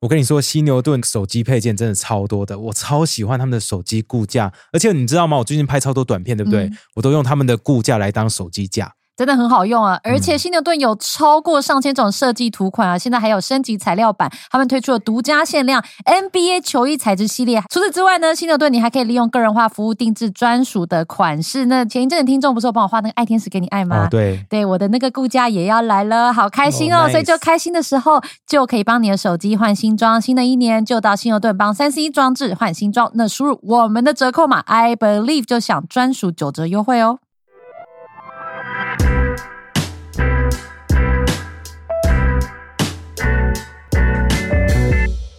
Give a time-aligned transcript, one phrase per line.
[0.00, 5.36] 我跟你说，犀牛顿手机配件真的超多的，我超喜欢他们的手机固架，而且你知道吗？
[5.38, 6.66] 我最近拍超多短片，对不对？
[6.66, 8.92] 嗯我都用他们的固架来当手机架。
[9.18, 9.98] 真的很好用啊！
[10.04, 17.60] 而嗯且新牛顿有超过上千种设计图款啊，现在还有升级材料版，他们推出了独家限量 NBA 球衣材质系列。
[17.68, 21.66] 除此之外呢，新牛顿你还可以利用个人化服务定制专属的款式。
[21.66, 24.04] 那前一阵的听众不是有帮我画那个爱天使给你爱吗？
[24.04, 27.08] 哦，对，对，我的那个顾家也要来了，好开心哦！
[27.10, 30.20] 所以就开心的时候就可以帮你的手机换新装。
[30.20, 37.18] 新的一年就到新牛顿帮三 C 装置换新装，那输入我们的折扣码 I believe 就享专属九折优惠哦。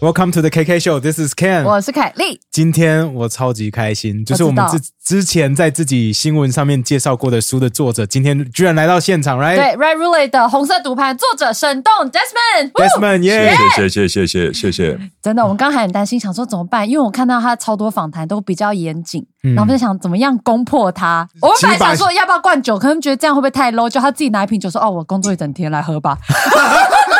[0.01, 0.97] Welcome to the KK Show.
[1.01, 1.65] This is Ken.
[1.65, 9.57] 我是凯丽，今天我超级开心，就是我们之之前在自己新闻上面介绍过的书的作者，今天居然来到现场，right？
[9.57, 12.71] 对 Red Roulette 的红色赌盘作者沈栋 Desmond。
[12.71, 21.27] Desmond，耶、谢谢谢谢谢谢谢，真的，我们刚还很担心，想说怎么办，因为我看到他超多访谈都比较严谨，嗯然后我们在想怎么样攻破他。
[21.41, 26.17] 我们本来想说要不要灌酒，可能觉得这样会不会太 low，就他自己拿一瓶酒说：“哦，我工作一整天来喝吧。”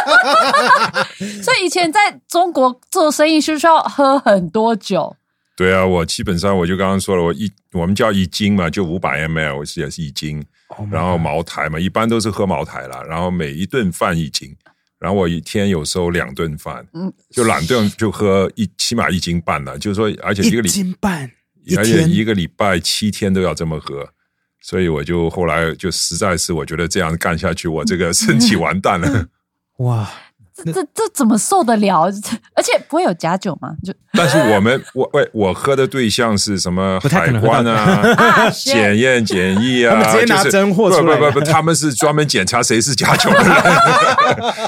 [1.43, 5.15] 所以以前在中国做生意是不是要喝很多酒？
[5.55, 14.55] 对啊，我基本上我就刚刚说了，我一我们叫一斤嘛，就五百 ml，是也是一斤，Oh 然后茅台嘛，一般都是喝茅台啦，然后每一顿饭一斤，
[14.99, 21.29] 然后我一天有时候两顿饭，嗯就两顿就喝一起码一斤半了，就是说，而且一个一礼，斤半
[21.75, 24.09] 而且，一个礼拜七天都要这么喝。
[24.61, 29.27] 所以我就后来就实在是我觉得这样干下去，我这个身体完蛋了。
[29.79, 30.09] 哇！
[30.61, 32.03] 这这这怎么受得了？
[32.53, 33.71] 而且不会有假酒吗？
[33.81, 36.99] 就 但是我们我喂我喝的对象是什么？
[37.09, 43.53] 海关啊， 啊检验检疫啊，他们直接拿就是真货出来不不不不，他们是专门检查谁是假酒的人，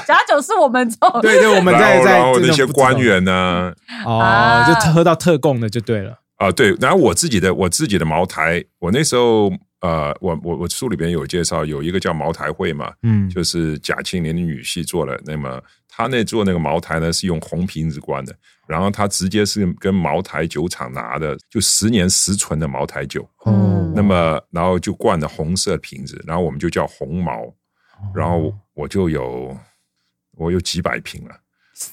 [0.06, 3.70] 假酒是我们做，对对，我们在在然后那些官员呢，
[4.06, 6.14] 哦，啊就喝到特供的就对了。
[6.38, 9.52] 啊对，然后我自己的我自己的茅台，我那时候
[9.82, 15.20] 呃，我我我书里边有介绍，有一个叫茅台会嘛，嗯，就是贾庆林的女婿做的。
[15.24, 18.34] 那么他那做那个茅台呢，是用红瓶子灌的，
[18.66, 23.28] 然后他直接是跟茅台酒厂拿的，就十年十存的茅台酒。
[23.38, 27.42] 哦那么然后就灌的红色瓶子，然后我们就叫红毛，
[28.14, 29.54] 然后我就有
[30.38, 31.34] 我有几百瓶了，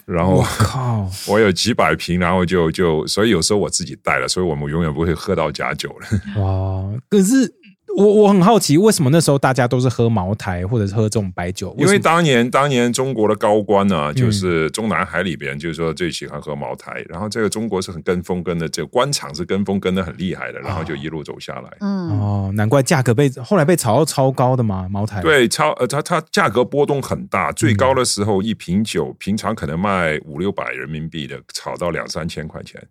[0.05, 6.07] 然后我后靠， 我有几百瓶，然后就就所以有时候我自己带了，所以我们永远不会喝到假酒了。
[6.41, 7.01] 哇！
[7.09, 7.53] 可是
[7.99, 11.75] 我我很好奇，为什么那时候大家都是喝茅台或者是喝这种白酒？
[11.77, 21.69] 因为当年当年中国的高官嗯呢，就是中南海里边，就是说最喜欢喝茅台，然后这个中国是很跟风跟的，这个官场是跟风跟的很厉害的，然后就一路走下来。
[21.81, 32.81] 嗯，哦，难怪价格被后来被炒到超高的嘛，茅台。，对，超呃，它它价格波动很大，最高的时候一瓶酒平常可能卖五六百人民币的，炒到两三千块钱。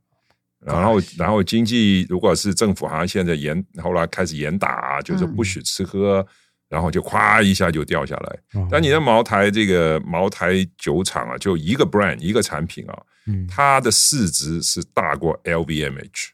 [0.64, 6.26] 然后，然后经济如果是政府好像现在严，后来开始严打，就是不许吃喝，
[6.68, 8.60] 然后就咵一下就掉下来。
[8.60, 8.66] 哦。
[8.70, 16.28] 但你的茅台这个茅台酒厂啊，就一个 brand 一个产品啊，嗯，它的市值是大过 LVMH，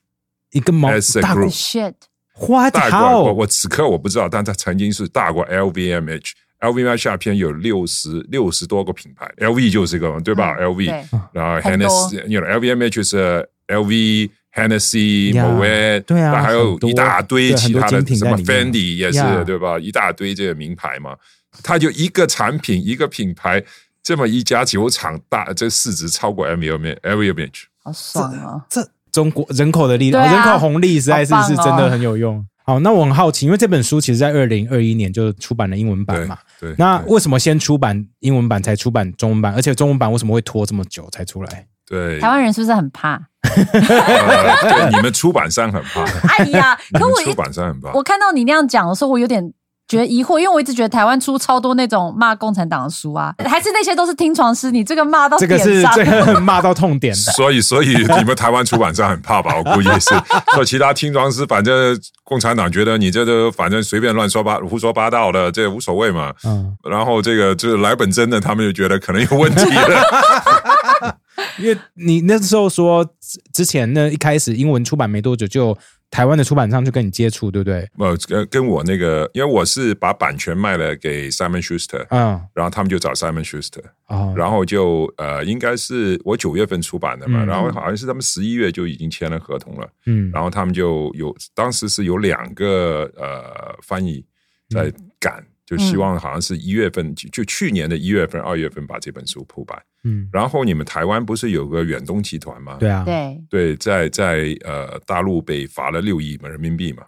[0.52, 6.32] 一个茅 a 大 group shit，what 大过我我此刻我不知道，但它曾经是大过 LVMH。
[6.60, 11.86] LVMH 下边有六十六十多个品牌，LV 就是一个对吧、嗯 l v 对然后很多。
[11.86, 14.30] Hennessy，you know LVMH 是 LV。
[14.56, 19.76] Hennessy、呀 Moet，对啊还有一大堆其他的什么 Fendi 也是呀对吧？
[19.80, 21.16] 一大堆这个名牌嘛，
[21.60, 23.60] 它就一个产品一个品牌，
[24.00, 27.64] 这么一家酒厂大，这市值超过 LVMH。
[27.82, 28.64] 好爽啊！
[28.70, 32.46] 这中国人口的力量，啊人口红利实在是哦是真的很有用。
[32.64, 39.52] 好，那我很好奇，因为这本书其实在二零二一年就出版了英文版对嘛，对，那为什么先出版英文版才出版中文版？
[39.52, 41.66] 而且中文版为什么会拖这么久才出来？
[41.88, 43.20] 对台湾人是不是很怕？
[43.44, 47.92] 呃对你们出版商很怕， 哎呀，你们出可我出版商很怕。
[47.92, 49.52] 我看到你那样讲的时候，我有点
[49.86, 55.92] 觉得疑惑，因为我一直觉得台湾出超多那种骂共产党的书啊，还是那些都是听床师，你这个骂到这个点上。
[55.92, 57.32] 是这个 骂到痛点的。
[57.32, 59.54] 所以，所以你们台湾出版商很怕吧？
[59.56, 60.14] 我估计是。
[60.54, 66.32] 说其他听床师，反正共产党觉得你这都反正随便乱说八胡说八道的，这无所谓嘛。
[66.44, 70.02] 嗯，然后这个就是来本真的，他们就觉得可能有问题了。
[71.58, 75.76] 因为你那时候说之之前那一开始英文出版没多久，就
[76.10, 77.88] 台湾的出版商就跟你接触，对不对？
[77.98, 89.88] 呃，跟跟我那个，因为我是把版权卖了给 Simon Schuster，嗯，然后他们就找 Simon Schuster，哦，然后就呃，应该是我九月份出版的嘛，嗯然后好像是他们十一月就已经签了合同了。
[90.06, 94.24] 嗯，然后他们就有当时是有两个呃翻译
[94.70, 99.82] 在赶，就希望好像是一月份，就就去年的一月份、二月份把这本书铺版。
[100.04, 102.76] 嗯，然后你们台湾不是有个远东集团吗？
[102.78, 107.04] 对啊，对，对，在在呃大陆被罚了六亿人民币嘛。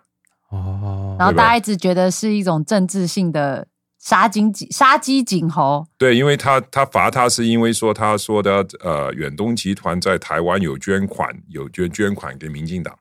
[0.48, 3.68] 哦，然后大家一直觉得是一种政治性的
[3.98, 12.96] 杀金鸡杀鸡儆猴，对，因为他他罚他是因为说他说的呃远东集团在台湾有捐款，有捐捐款给民进党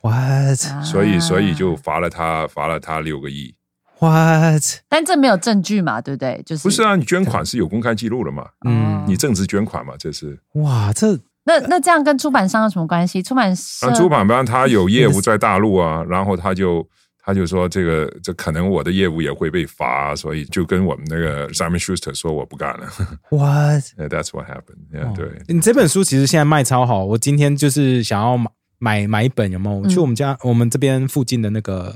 [0.00, 0.58] ，what？
[0.82, 3.54] 所以所以啊就罚了他罚了他六个亿。
[4.00, 6.42] what，但这没有证据嘛，对不对？
[6.44, 8.46] 就是不是啊，你捐款是有公开记录的嘛？
[8.66, 10.38] 嗯你正值捐款嘛，这是。
[10.54, 13.22] 哇，这那那这样跟出版商有什么关系？
[13.22, 16.86] 出版商出版商他有业务在大陆啊，然后他就
[17.24, 22.86] 他就说这个这可能我的业务也会被罚，所以就跟我们那个 Simon Schuster 说我不干了。
[23.30, 25.14] what，Yeah, That's what happened.
[25.14, 25.42] 对。
[25.48, 29.80] 你这本书其实现在卖超好，我今天就是想要买买买一本，有没有？
[29.86, 31.94] 嗯去我们家我们这边附近的那个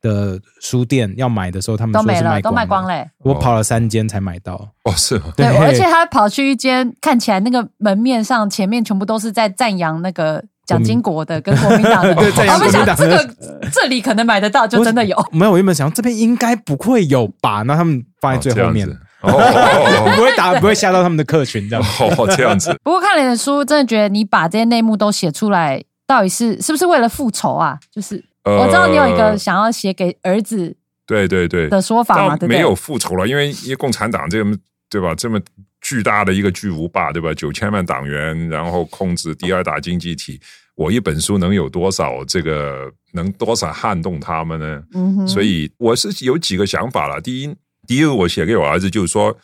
[0.00, 2.86] 的书店要买的时候，他们都没了，都卖光。
[2.86, 3.08] 嘞。
[3.18, 4.54] 我跑了三间才买到。
[4.84, 5.32] 哦，是吗？
[5.36, 13.34] 对，而且他跑去一间看起来那个门面上前面全部都是在赞扬那个蒋经国的跟国民党的， 我们想这个
[13.72, 15.16] 这里可能买得到，就真的有。
[15.32, 18.88] 没有，我原本想这边应该不会有吧，那他们放在最后面，
[19.22, 19.32] 哦
[20.14, 21.84] 不会打不会吓到他们的客群这样。
[22.00, 22.74] 哦哦，这样子。
[22.82, 27.78] 不过看了你的书，真的觉得你把这些内幕都写出来，到底是是不是为了复仇啊？
[27.90, 32.56] 就是呃我知道你有一个想要写给儿子对对对，的说法嘛，对不对？
[32.56, 34.56] 没有复仇了，因为因为共产党这么
[34.90, 35.40] 对吧，这么
[35.80, 37.32] 巨大的一个巨无霸，对吧？
[37.32, 40.40] 九千万党员，然后控制第二大经济体，
[40.74, 44.82] 我一本书能有多少这个能多少撼动他们呢？
[44.94, 47.20] 嗯哼，所以我是有几个想法了。
[47.20, 47.54] 第一，
[47.86, 49.36] 第一个我写给我儿子就是说，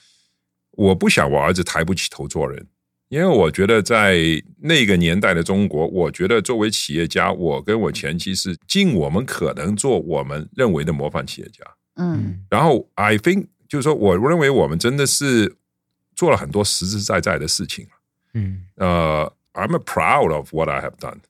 [0.72, 2.66] 我不想我儿子抬不起头做人，
[3.14, 4.18] 因为我觉得在
[4.58, 11.64] 那个年代的中国，我觉得作为企业家，我跟我前妻是尽我们可能做我们认为的模范企业家。
[11.94, 15.54] 嗯然后 I think 就是说，我认为我们真的是
[16.16, 17.86] 做了很多实实在在的事情。
[18.32, 21.20] 嗯呃，I'm proud of what I have done。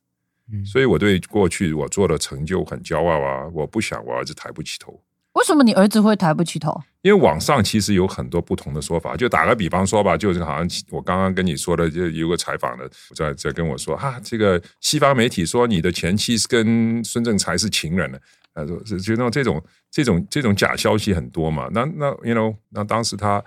[0.51, 3.47] 嗯所以我对过去我做的成就很骄傲啊！
[3.53, 5.03] 我不想我儿子抬不起头。
[5.35, 6.81] 为什么你儿子会抬不起头？
[7.03, 18.19] 因为网上其实有很多不同的说法，就打个比方说吧，就是好像我刚刚跟你说的，就有个采访的在在跟我说啊，这个西方媒体说你的前妻是跟孙正才是情人了，
[18.55, 21.69] 他说是就那种这种这种这种假消息很多嘛。
[21.73, 23.43] 那那 you know，那当时他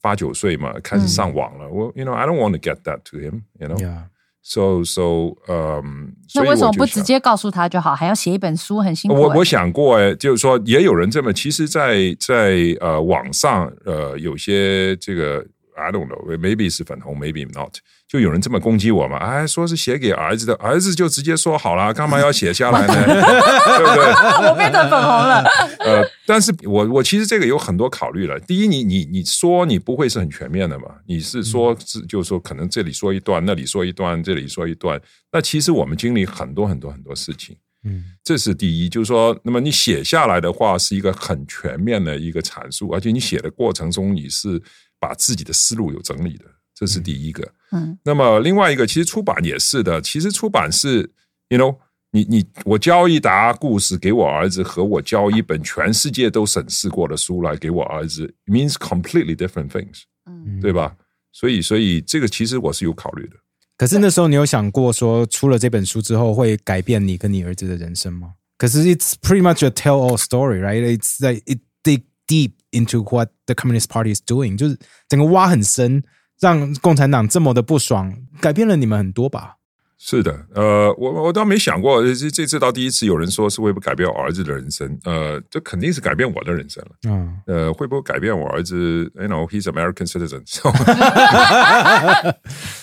[0.00, 1.68] 八九岁嘛，开始上网了。
[1.68, 3.76] 我 you know I don't want to get that to him，you know。
[3.76, 4.04] ，Yeah，
[4.42, 15.44] So so，嗯，那为什么不直接告诉他就好，还要写一本书，很辛苦欸、我我想过，哎，就是说，也有人这么，其实在，在呃网上，呃，有些这个
[15.80, 17.74] I don't know，maybe 是粉红，maybe not，
[18.06, 22.94] 就有人这么攻击我嘛，哎，说是写给儿子的，儿子就直接说好了，干嘛要写下来呢？
[23.04, 24.04] 对不对？
[24.50, 25.42] 我变成粉红了。
[25.80, 28.38] 呃，但是我我其实这个有很多考虑了。
[28.40, 30.86] 第一，你你你说你不会是很全面的嘛？
[31.06, 35.00] 你是说是就是说可能这里说一段，那里说一段，这里说一段。
[35.32, 38.88] 那其实我们经历很多很多很多事情，嗯这是第一。
[38.88, 44.60] 就是说，那么你写下来的话是一个很全面的一个阐述，而且你写的过程中你是
[45.00, 46.44] 把自己的思路有整理的，
[46.74, 47.52] 这是第一个。
[47.72, 50.00] 嗯那么另外一个，其实出版也是的。
[50.00, 51.10] 其实出版是
[51.48, 51.76] ，you know，
[52.12, 60.96] 你你我教一沓故事给我儿子，和我教一本全世界都审视过的书来给我儿子，means completely different things，嗯，对吧？
[61.32, 63.36] 所以，所以这个其实我是有考虑的。
[63.78, 68.34] 可是那时候你有想过说，出了这本书之后会改变你跟你儿子的人生吗？
[68.58, 70.98] 可是 it's pretty much a tell all story, right?
[70.98, 76.02] It's like it dig deep into what the Communist Party is doing，就是整个挖很深，
[76.40, 79.56] 让共产党这么的不爽，改变了你们很多吧？
[80.02, 86.90] 是的，呃，我我倒没想过，这这次到第一次有人说是会不会改变我儿子的人生，呃，这肯定是改变我的人生了。
[87.06, 90.40] 嗯，呃，会不会改变我儿子？You know, he's American citizen。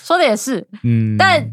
[0.06, 0.68] 说的也是。
[0.84, 1.52] 嗯，但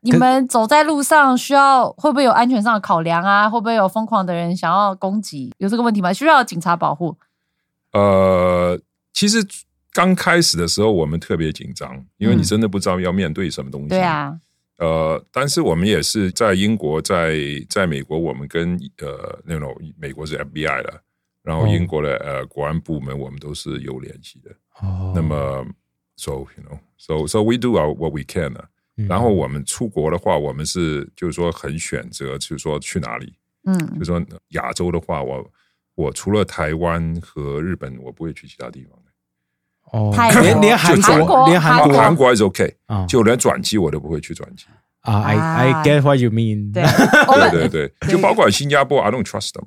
[0.00, 3.50] 你们走在路上，需要会不会有安全上的考量啊？
[3.50, 5.52] 会不会有疯狂的人想要攻击？
[5.58, 6.10] 有这个问题吗？
[6.10, 7.18] 需要警察保护？
[7.98, 8.80] 呃，
[9.12, 9.44] 其实
[9.92, 13.88] 刚开始的时候我们特别紧张，因为你嗯真的不知道要面对什么东西。
[13.88, 14.00] 对。
[14.00, 14.38] 啊，
[14.78, 17.34] 呃，但是我们也是在英国，在
[17.70, 21.00] 在美国，我们跟呃那种美国是 FBI 的，
[21.42, 24.50] 然后哦英国的呃国安部门，我们都是有联系的。
[24.80, 25.64] 哦那么
[26.16, 28.68] ，so you know, so so we do our what we can 啊。
[28.98, 33.32] 嗯然后我们出国的话，我们是就是说很选择，就是说去哪里。
[33.64, 35.44] 嗯就是说亚洲的话，我
[35.96, 39.02] 我除了台湾和日本，我不会去其他地方的。
[39.92, 40.12] 哦
[40.42, 44.66] 连连韩韩国连韩国韩国还是 OK，啊就连转机我都不会去转机。
[45.02, 46.82] 啊，I I 啊 get what you mean，对，
[47.50, 49.66] 对对对，就包括新加坡，I don't trust them。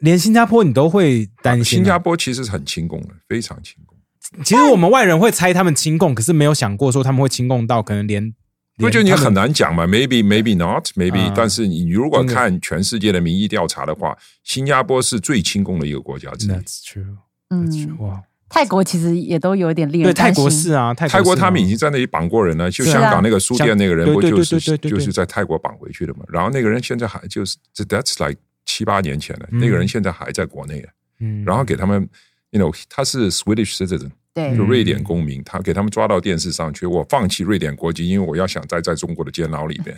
[0.00, 3.96] 连新加坡你都会担心啊、新加坡其实是很亲共的，非常亲共。
[4.44, 8.34] 其实我们外人会猜他们亲共，可是没有想过说他们会亲共到可能连，
[8.78, 16.50] 因为就你很难讲嘛，maybe maybe not maybe，、啊但是你如果看全世界的民意调查的话，新加坡是最亲共的一个国家之一。
[16.50, 17.16] That's true.
[17.48, 17.96] That's true.
[17.96, 20.32] 嗯，哇，泰国其实也都有一点令对，泰。
[20.32, 26.24] 国是啊，泰泰国啊他们已经在那里绑过人了，就香港那个书店那个人不就是就是在泰国绑回去的嘛？
[26.28, 30.84] 然后那个人现在还就是这 that's like 七八年前了，嗯那个人现在还在国内，
[31.20, 32.08] 嗯然后给他们
[32.50, 39.96] ，you know，他是 Swedish citizen，对就瑞典公民，他给他们抓到电视上去，我放弃瑞典国籍，因为我要想待在中国的监牢里边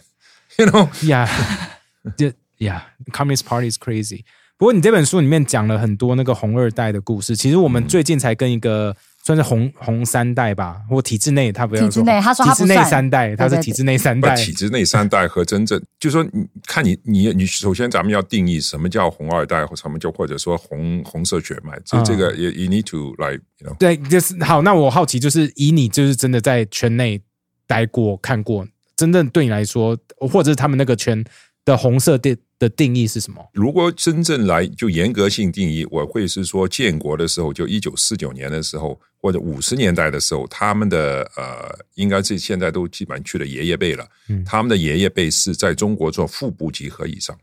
[0.58, 1.26] ，you know，Yeah,
[2.18, 2.82] yeah, yeah.
[3.12, 4.24] Communist Party is crazy.
[4.58, 7.34] 不过你这本书里面讲了很多那个红二代的故事。
[7.34, 8.94] 其实我嗯们最近才跟一个
[9.26, 14.28] 算是红红三代吧，或体制内，他不要体制内他说他体制内三代，他是对对体制内三代。
[14.28, 23.76] 把体制内三代和真正， 就说你看你你你，首先咱们要定义什么叫红二代，或什么叫或者说红红色血脉，这嗯这个也 you need to like you know。
[23.78, 24.62] 对，就是好。
[24.62, 27.20] 那我好奇，就是以你就是真的在圈内
[27.66, 28.64] 待过、看过，
[28.96, 31.24] 真正对你来说，或者是他们那个圈
[31.64, 33.44] 的红色定的定义是什么？
[33.52, 47.36] 如果真正来就严格性定义，我会是说，建国的时候，就一九四九年的时候，或者五十年代的时候，他们的呃，应该是现在都基本上去了爷爷辈了，嗯他们的爷爷辈是在中国做副部级和以上。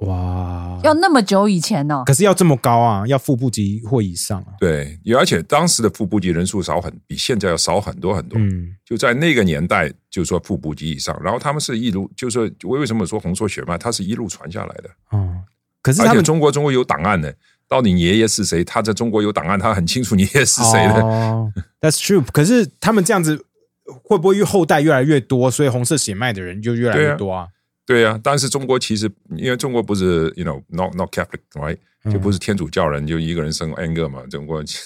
[0.00, 4.54] 哇，要那么久以前哦，可是要这么高啊，要副部级或以上啊。
[4.58, 8.36] 对，而且当时的副部级人数少很，比现在要少很多很多。
[8.40, 14.90] 嗯就在那个年代，就是说副部级以上，然后他们是一路，就是说我为什么说红色血脉，它是一路传下来的。
[15.08, 15.36] 哦，
[15.80, 17.34] 可是而且他们中国中国有档案的，
[17.66, 18.62] 到底你爷爷是谁？
[18.62, 21.00] 他在中国有档案，他很清楚你爷爷是谁的。
[21.00, 21.50] 哦
[21.80, 22.22] ，That's true。
[22.30, 23.42] 可是他们这样子
[24.04, 27.48] 会不会越后代越来越多，所以红色血脉的人就越来越多啊？
[27.84, 31.76] 对呀、但是中国其实因为中国不是 you know not not Catholic right，、
[32.10, 34.78] 就不是天主教人，就一个人生 n 个嘛，中国就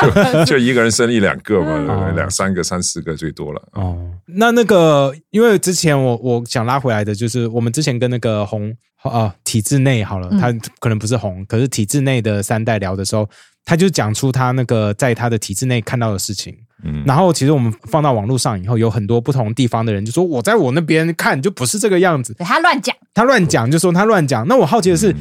[0.00, 3.68] 就 就一个人生一两个嘛，两三个、三四个最多了。
[3.72, 10.38] 哦，那那个，因为之前我我想拉回来的就是，我们之前跟那个红啊体制内好了，嗯。
[10.38, 13.28] 他可能不是红，可是体制内的三代聊的时候，
[13.64, 16.56] 他就讲出他那个在他的体制内看到的事情。
[16.84, 24.46] 嗯，然后其实我们放到网络上以后，有很多不同地方的人就说，我在我那边看就不是这个样子，他乱讲，他乱讲就说他乱讲。
[24.46, 25.16] 那我好奇的是，嗯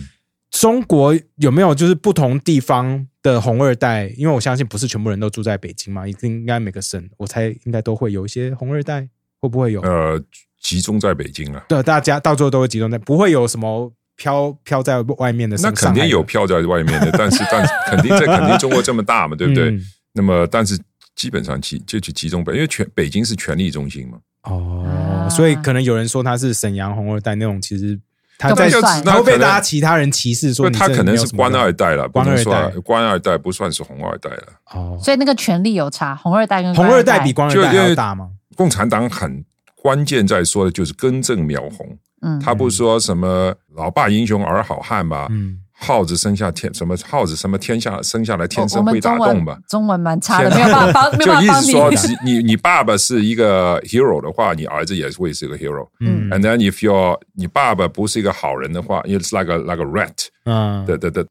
[0.49, 4.07] 中国有没有就是不同地方的红二代？
[4.17, 9.07] 因为我相信不是全部人都住在北京嘛，一定应该每个省，我猜应该都会有一些红二代，
[9.41, 9.81] 会不会有？
[9.81, 10.19] 呃，
[10.61, 11.65] 集中在北京了。
[11.67, 15.57] 对，大家到最后都会集中在，不会有什么飘飘在外面的。
[15.57, 19.71] 那肯定有飘，飘在外面的，但是但是肯定这肯定中国这么大嘛，对不对？
[19.71, 19.81] 嗯
[20.13, 20.79] 那么但是
[21.17, 24.17] 基本上集就去集中北，因为全北京是权力中心嘛。
[24.43, 27.99] 哦，啊所以可能有人说他是沈阳红二代那种，其实
[28.37, 34.47] 他在他会被那可能大家其他人歧视说所以他可能是官二代了，不官二能说代官二代不算是红二代了。
[34.71, 38.29] 哦，所以那个权力有差，红二代跟红官二二代比官二代还要大吗？
[38.55, 39.43] 共产党很
[39.75, 45.27] 关键在说的就是根正苗红，嗯他不是说什么老爸英雄儿好汉吧？
[45.31, 49.59] 嗯，耗子生下天什么耗子什么天下生下来天生会打洞吧？
[49.69, 51.91] 中文蛮差的，没有办法帮，没有就办法帮意思说，
[52.23, 52.31] 你。
[52.31, 55.87] 你你爸爸是一个 hero 的话，你儿子也会是一个 hero。
[55.99, 60.27] 嗯 And then if your 你爸爸不是一个好人的话，it's like a like a rat.
[60.45, 61.25] 嗯 The the the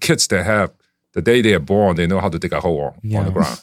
[0.00, 0.70] kids they have
[1.12, 3.58] the day they are born, they know how to dig a hole on the ground.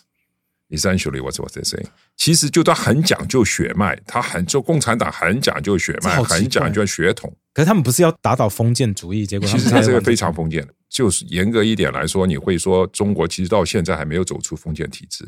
[0.70, 1.84] Essentially, what's what they say.
[2.16, 7.36] 其实就他很讲究血脉，他很就共产党很讲究血脉，很讲究血统。
[7.54, 15.28] 可是他们不是要打倒封建主义，结果其实他们在他这个非常封建的，就是严格一点来说，你会说中国其实到现在还没有走出封建体制。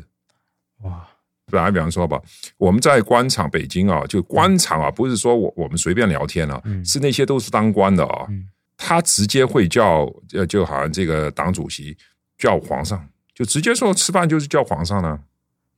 [0.82, 1.08] 哇，
[1.50, 2.22] 打比方说吧，
[2.56, 11.96] 我们在官场北京啊，就官场啊，不是说我我们随便聊天啊，嗯是那些都是当官的啊，嗯他直接会叫呃，就好像这个党主席
[12.38, 15.20] 叫皇上，就直接说吃饭就是叫皇上呢、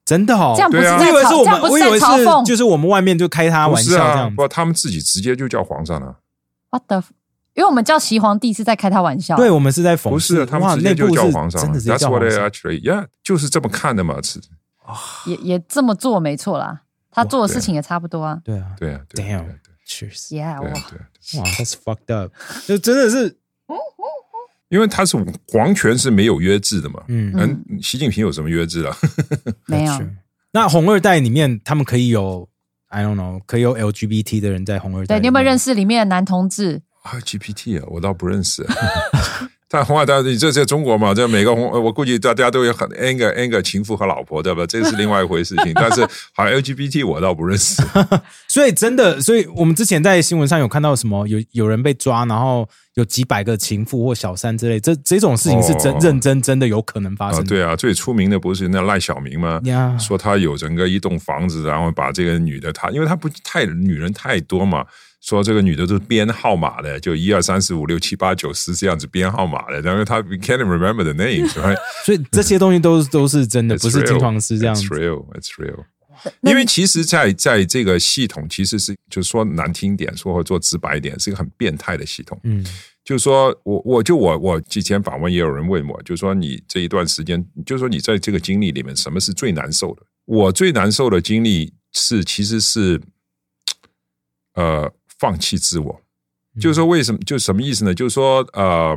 [0.05, 2.45] 真的哦，这样不是对啊我以为是在嘲，我们，这样不是我以为是在嘲讽。
[2.45, 4.37] 就是我们外面就开他玩笑这是啊，样子。
[4.37, 6.17] 不，他们自己直接就叫皇上了、
[6.71, 7.03] What the？
[7.55, 9.37] 因为我们叫齐皇帝是在开他玩笑。
[9.37, 12.49] 对，我们是在讽刺，不是啊他们直接就叫皇上了真的直接，That's 叫 what 皇 they 上。
[12.49, 14.41] actually yeah，就是这么看的嘛，是，
[15.27, 16.83] 也也这么做没错啦。
[17.11, 18.41] 他做的事情也差不多啊。
[18.45, 22.33] 对啊对啊，对啊对啊 Cheers，Yeah，哇哇，That's fucked up，
[22.67, 23.37] 就真的是，
[24.75, 25.17] 因为他是
[25.47, 28.97] 皇权是没有约制的嘛，嗯，嗯，习近平有什么约制啊？
[29.67, 30.01] 没有
[30.51, 32.49] 那红二代里面，他们可以有
[32.89, 35.15] ，I don't know，可以有 LGBT 的人在红二代。
[35.15, 35.67] 对，你有没有认识？
[35.67, 36.83] 识里面的男同志？
[37.05, 38.67] 啊，GPT 啊，我倒不认识。
[39.69, 44.67] 但红二代，这在中国嘛，这每个红，我估计大家都有很 n 个 n 个情妇和老婆，对吧？
[44.67, 45.73] 这个是另外一回事情。
[45.77, 46.01] 但是
[46.33, 47.81] 好像 LGBT 我倒不认识。
[48.49, 59.61] 所以真的，所以我们之前在新闻上有看到什么，有有人被抓，然后有几百个情妇或小三之类，这这种事情是真、哦认真真的有可能发生啊，对啊，最出名的不是那赖小明吗？
[59.65, 64.85] 呀，说他有整个一栋房子，然后把这个女的他，因为他不太女人太多嘛，
[65.21, 71.77] 说这个女的都是编号码的，就一二三四五六七八九十这样子编号码的，然后他 we can't remember the names，right？
[72.07, 74.87] 所以这些东西都是都是真的，不是.金黄师这样 It's。
[74.89, 75.85] real, it's real.
[76.41, 82.39] 那因为其实在，在这个系统，其实是就是说难听点，说或做直白一点，是一个很变态的系统。
[82.45, 82.65] 嗯
[83.05, 90.03] 就是说我我就我我之前访问也有人问我，就是说你这一段时间，就是说你在这个经历里面，什么是最难受的？
[90.25, 92.99] 我最难受的经历是其实是
[94.55, 96.01] 呃放弃自我，
[96.59, 97.21] 就是说为什么？
[97.27, 97.95] 就什么意思呢？
[97.95, 98.97] 就是说呃，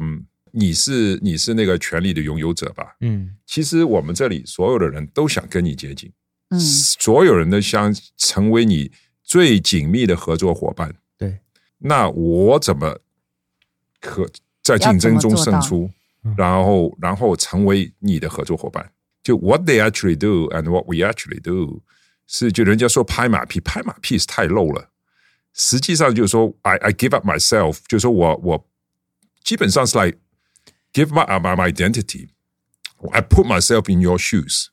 [0.51, 2.95] 你是你是那个权力的拥有者吧？
[3.01, 6.09] 嗯其实我们这里所有的人都想跟你接近，
[6.49, 8.91] 嗯所有人都想成为你
[9.23, 10.95] 最紧密的合作伙伴。
[11.17, 11.39] 对，
[11.79, 12.99] 那我怎么
[13.99, 14.29] 可
[14.63, 15.89] 在竞争中胜出，
[16.37, 18.91] 然后然后成为你的合作伙伴？
[19.23, 21.81] 就 what they actually do and what we actually do，
[22.27, 24.89] 是就人家说拍马屁，拍马屁是太 low 了。
[25.53, 28.67] 实际上就是说，I I give up myself，就是说我我
[29.43, 30.17] 基本上是 like
[30.93, 32.29] give my my my identity。
[33.11, 34.67] I put myself in your shoes，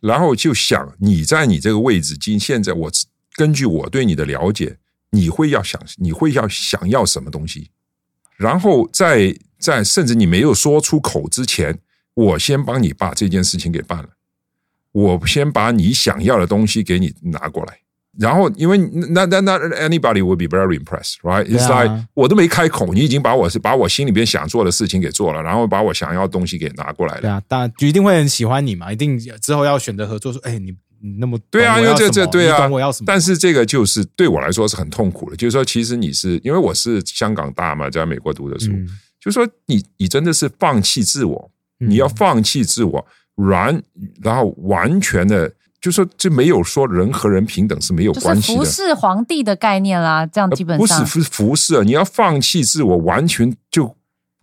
[0.00, 2.90] 然后就想你在你这个位置，今现在我
[3.34, 4.78] 根据我对你的了解，
[5.10, 7.70] 你会要想你会要想要什么东西，
[8.36, 11.78] 然后在在甚至你没有说出口之前，
[12.14, 14.10] 我先帮你把这件事情给办了，
[14.92, 17.80] 我先把你想要的东西给你拿过来。
[18.18, 18.78] 然后，因为
[19.10, 19.58] 那那那
[19.88, 21.44] anybody would be very impressed, right?
[21.44, 27.20] It's 对啊 like 我都没开口，你已经把我是把我心里边想做的事情给做了，然后把我想要的东西给拿过来了。
[27.20, 33.04] 对啊，大就一定会很喜欢你嘛，一定之后要选择合作，说，哎，你你那么对啊，懂因为这这对啊我要什么？
[33.06, 38.86] 但是这个就是对我来说是很痛苦的，就是说，其实你是因为我是香港大嘛，在美国读的书，嗯
[39.20, 43.06] 就是说你你真的是放弃自我，嗯你要放弃自我，
[43.36, 43.82] 完
[44.22, 45.52] 然后完全的，
[45.86, 48.58] 就说这没有说人和人平等是没有就是关系的。
[48.58, 53.96] 服侍皇帝的概念啦，这样基本上不是服服侍，你要放弃自我，完全就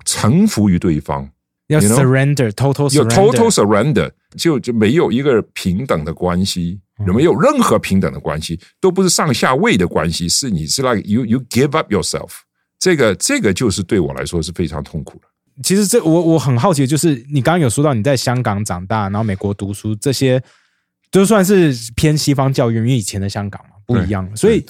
[0.05, 1.29] 臣服于对方，
[1.67, 12.29] 要 you know？surrender，total 有 total surrender，surrender，就就没有一个平等的关系，嗯没有任何平等的关系，都不是上下位的关系，是你是 like you you give up yourself，
[12.79, 15.27] 这个这个就是对我来说是非常痛苦的。
[15.61, 20.41] 其实这我我很好奇，就是你刚刚有说到你在香港长大，然后美国读书，这些
[21.13, 24.65] 就算是偏西方教育，因为以前的香港嘛不一样，所以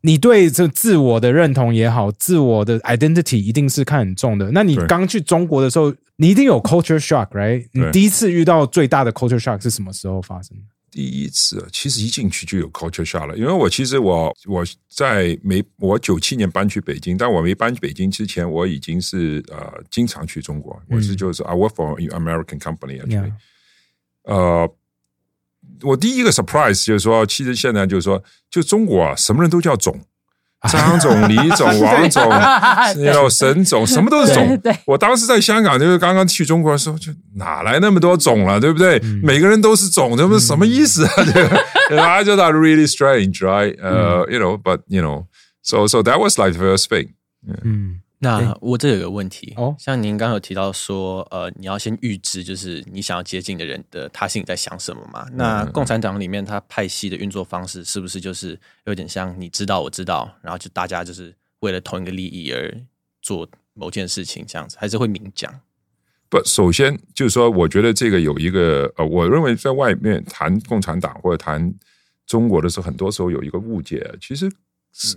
[0.00, 4.50] 你对这自我的认同也好，自我的 identity 一定是看很重的。
[4.52, 7.68] 那你刚去中国的时候，你一定有 culture shock，right？
[7.72, 10.56] 你第一次遇到最大的 culture shock 是什么时候发生？
[10.56, 10.62] 的？
[10.90, 23.32] 第一次啊其实一进去就有 culture shock 了，因为我其实我我在没我九七年搬去北京，但我没搬去北京之前，我已经是呃经常去中国，我是就是 I work for an American company actually，、Yeah
[24.24, 24.70] 呃，
[25.82, 29.98] 我第一个 surprise 就是说，其实现在就是说，就中国啊，什么人都叫总，
[30.70, 32.28] 张总、李总、王总，
[33.02, 34.48] 然后沈总，什么都是总。
[34.48, 38.98] 对对我当时在香港，就是刚刚去中国的时候，就哪来那么多总了，对不对？
[39.22, 41.12] 每个人都是总，这不是什么意思啊？
[41.88, 43.76] 这个 I just thought really strange, right?
[43.80, 45.26] 呃、you know, but you know,
[45.62, 47.10] so so that was like the first thing.
[47.62, 55.24] 嗯，那我这有个问题哦像您刚刚有提到说，呃，你要先预知，就是你想要接近的人的他心里在想什么嘛？
[55.32, 62.76] 那共产党里面他派系的运作方式，是不是就是有点像你知道我知道，然后就大家就是为了同一个利益而
[63.22, 65.60] 做某件事情这样子，还是会明讲？
[66.28, 71.72] 不，首先就是说，我觉得这个有一个呃，我认为在外面谈共产党或者谈
[72.26, 74.06] 中国的时候，很多时候有一个误解。
[74.20, 74.50] 其实，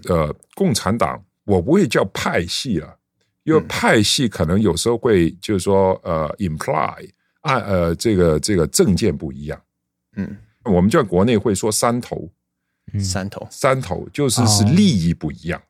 [0.07, 2.97] 呃，共产党我不会叫派系了，
[3.43, 7.09] 因为派系可能有时候会就是说呃 imply
[7.41, 9.61] 按呃这个这个政见不一样。
[10.15, 12.29] 嗯，我们在国内会说三头，
[12.99, 13.47] 三头。
[13.51, 15.61] 三头就是是哦利益不一样，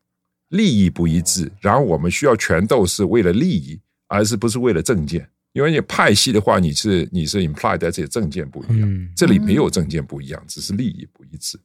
[0.49, 5.27] 利益不一致，然后我们需要权斗是为了利益，而是不是为了政见。
[5.53, 9.11] 因为你派系的话，你是你是 imply 在这些政见不一样，嗯。
[9.15, 11.59] 这里没有政见不一样，只是利益不一致。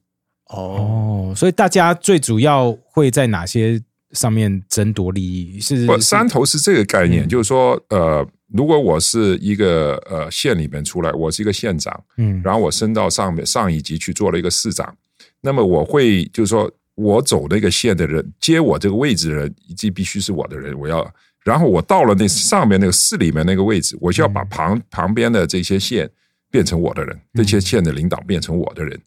[0.49, 5.59] 哦，哦，所以大家最主要会在哪些上面争夺利益？
[5.59, 7.27] 是不，是山头是这个概念，嗯。
[7.27, 12.41] 就是说，呃，如果我是一个呃县里面出来，我是一个县长，嗯。
[12.43, 14.95] 然后我升到上面上一级去做了一个市长，
[15.41, 26.09] 那么我会就是说我走那个县的人接我这个位置的人，这必须是我的人，我要，然后我到了那上面那个市里面那个位置，我就要把旁旁边的这些县
[26.49, 28.99] 变成我的人，这些县的领导变成我的人，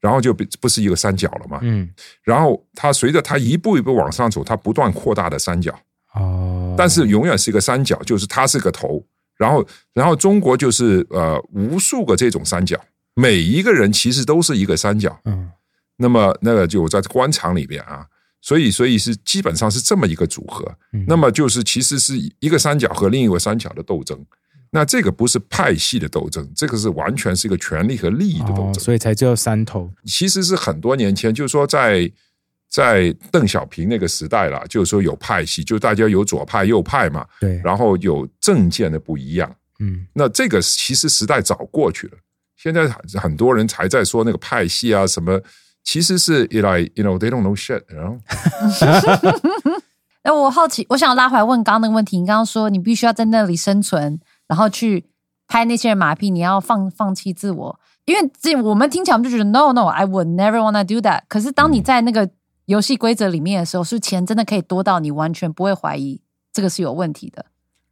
[0.00, 1.88] 然后就不不是一个三角了嘛，嗯
[2.22, 5.76] 然后它随着它一步一步往上走，它不断扩大的三角。
[6.14, 9.04] 哦，但是永远是一个三角，就是它是个头，
[9.36, 12.80] 然后然后中国就是呃无数个这种三角，
[13.14, 15.18] 每一个人其实都是一个三角。
[15.24, 15.50] 嗯
[15.98, 18.06] 那么那个就在官场里边啊，
[18.42, 20.76] 所以所以是基本上是这么一个组合。
[20.92, 24.24] 嗯那么就是其实是一个三角和另一个三角的斗争。
[24.70, 28.82] 那这个不是派系的斗争，这个是完全是一个权力和利益的斗哦，争。
[28.82, 29.90] 所以才叫三头。
[30.04, 32.10] 其实是很多年前，就是说在
[32.68, 39.54] 在邓小平那个时代了，就是说有派系，就大家有左派右派嘛，对，然后有政见的不一样。
[39.78, 42.18] 嗯那这个其实时代早过去了，
[42.56, 45.40] 现在很很多人才在说那个派系啊什么，
[45.84, 48.18] 其实是 like you know they don't know shit，然后
[50.22, 52.18] 哎，我好奇，我想拉回来问刚刚那个问题。
[52.18, 55.04] 你刚刚说你必须要在那里生存，然后去
[55.46, 61.22] 拍那些人马屁，你要放放弃自我，因为这我们听起来我们就觉得 no no，I would never wanna do that。
[61.28, 62.28] 可是当你在那个
[62.66, 66.20] 游戏规则里面的时候，是不是钱真的可以多到你完全不会怀疑
[66.52, 67.46] 这个是有问题的。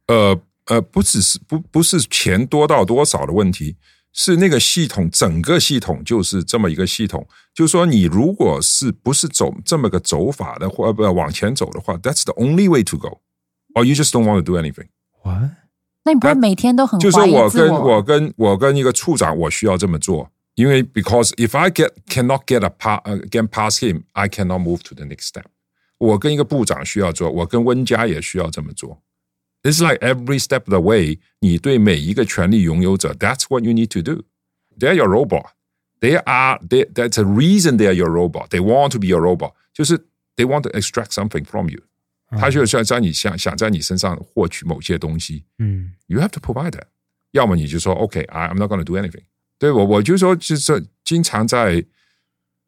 [0.07, 3.77] 呃呃，不只是不不是钱多到多少的问题，
[4.11, 7.27] 是那个系统整个系统就是这么一个系统。
[7.53, 13.21] 就是说，你如果是不是走这么个走法的，或呃不往前走的话，That's the only way to go,
[13.75, 14.87] or you just don't want to do anything。
[15.23, 15.51] ，what？
[16.04, 17.96] 那你不会每天都很就是怀疑我跟自我？
[17.96, 24.80] 我跟我跟一个处长，我需要这么做，因为 because if I get cannot get a pa 呃 get past him, I cannot move
[24.84, 25.44] to the next step。
[25.98, 29.02] 我跟一个部长需要做，我跟温家也需要这么做。
[29.62, 34.22] It's like every step of the way，你对每一个权力拥有者，That's what you need to do.
[34.78, 35.50] They're your robot.
[36.00, 36.90] They are they.
[36.90, 38.48] That's a reason they are your robot.
[38.48, 39.52] They want to be your robot.
[39.74, 39.98] 就是
[40.36, 41.82] they want to extract something from you.
[42.39, 45.45] 他就想在你想想在你身上获取某些东西。
[45.59, 46.85] 嗯 You have to provide that。
[47.31, 49.23] 要么你就说 OK，I、I'm not going to do anything。
[49.57, 51.83] 对我我就说就是经常在，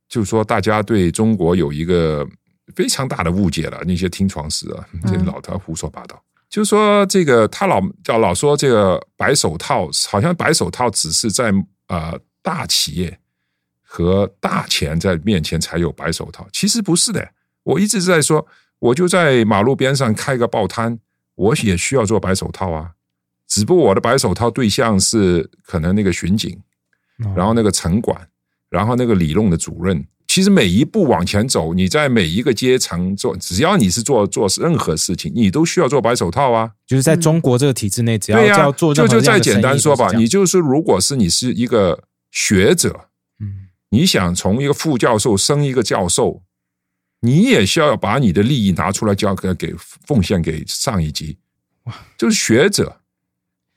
[0.09, 2.27] 就是说大家对中国有一个
[2.75, 3.81] 非常大的误解了。
[3.85, 6.21] 那些听床师啊，这老头胡说八道。
[6.49, 11.53] 就是说这个他老叫老说这个白手套，好像白手套只是在
[11.87, 13.19] 呃大企业
[13.81, 17.29] 和大钱在面前才有白手套，其实不是的。
[17.63, 18.47] 我一直在说，
[18.79, 20.99] 我就在马路边上开个报摊，
[21.35, 22.91] 我也需要做白手套啊。
[23.47, 26.61] 只不过我的白手套对象是可能那个巡警，
[27.23, 28.27] 哦然后那个城管，
[28.69, 30.05] 然后那个理论的主任。
[30.27, 36.71] 其实每一步往前走，你在每一个阶层做，只要你是做做任何事情，你都需要做白手套啊。
[36.85, 43.05] 就是在中国这个体制内，只要对呀、要做就任何这样的就再简单说吧你就是如果是你是一个学者，
[43.39, 46.43] 嗯你想从一个副教授升一个教授，
[47.21, 51.37] 你也需要把你的利益拿出来交给给奉献给上一级，
[51.83, 53.01] 哇就是学者。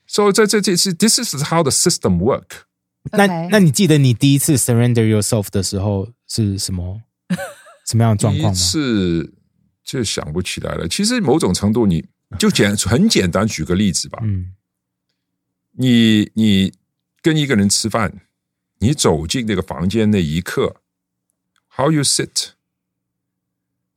[0.05, 2.63] 所以这这这是 this is how the system work。
[3.13, 7.01] 那那你记得你第一次 surrender yourself 的时候是什么
[7.87, 8.59] 什么样的状第一况吗？
[8.59, 9.33] 次
[9.83, 10.87] 就想不起来了。
[10.87, 12.05] 其实某种程度，你
[12.37, 14.19] 就简很简单，举个例子吧。
[14.23, 14.53] 嗯
[15.73, 16.73] 你你
[17.21, 18.21] 跟一个人吃饭，
[18.79, 20.81] 你走进那个房间那一刻
[21.77, 22.03] ，How you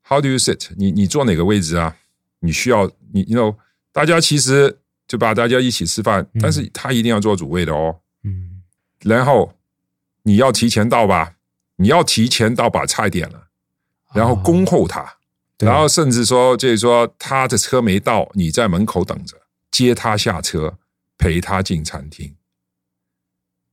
[0.05, 0.71] sit？How do you sit？
[0.77, 1.97] 你你坐哪个位置啊？
[2.41, 3.57] 你需要你，you know，
[3.93, 8.01] 大家其实就把大家一起吃饭，但是他一定要坐主位的哦。
[8.23, 8.63] 嗯
[9.01, 9.55] 然后
[10.23, 11.37] 你要提前到吧，
[11.77, 13.49] 你要提前到把菜点了，
[14.15, 15.17] 然后恭候他，
[15.59, 19.37] 对然后甚至说就是说他的车没到，你在门口等着，
[19.71, 20.79] 接他下车，
[21.19, 22.35] 陪他进餐厅，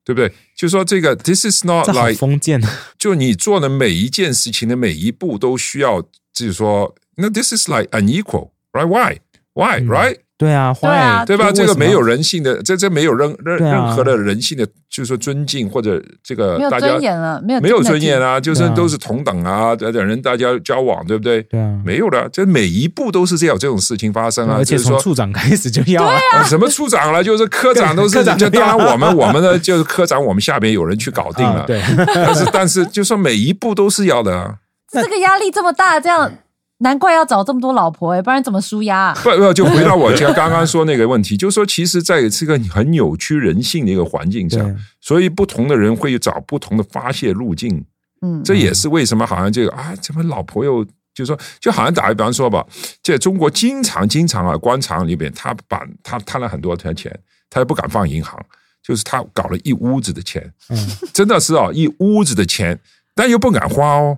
[0.04, 0.34] 对不对？
[0.56, 2.62] 就说这个，this is not like，封建，
[2.98, 11.52] 就你做的每一件事情的每一步都需要，就是说，那 this is like unequal，right？Why？Why？Right？、对啊，对啊对吧？
[11.52, 21.44] 这个没有人性的，这这没有任任啊任何的人性的，就是说尊敬或者这个没有大家尊严了，没有没有尊严啊，就是都是同等啊，等等人大家交往，对不对？
[21.44, 24.56] 对啊，没有的，这每一步都是这样有这种事情发生啊。
[24.58, 31.62] 而且说从处长开始就要啊，啊什么处长了，就是科长都是 科长，就当然我们我们的 就是科长，我们下边有人去搞定了。
[31.62, 31.80] 啊对，
[32.16, 34.56] 但是 但是就说每一步都是要的啊。
[35.02, 36.32] 这个压力这么大，这样
[36.80, 39.18] 难怪要找这么多老婆哎、不然怎么舒压、啊？
[39.24, 44.58] 不不，就回到我刚刚刚说那个问题，就是说，其实在这个很扭曲人性的一个环境下，
[45.00, 47.86] 所以不同的人会找不同的发泄路径。
[48.24, 52.66] 嗯，这也是为什么好像这个啊，怎么老婆又就是说，就好像打个比方说吧，
[53.04, 57.18] 在中国经常经常啊，官场里边他把他贪了很多钱，
[57.50, 58.40] 他也不敢放银行，
[58.84, 60.78] 就是他搞了一屋子的钱，嗯
[61.14, 62.80] 真的是啊，一屋子的钱，
[63.16, 64.18] 但又不敢花哦。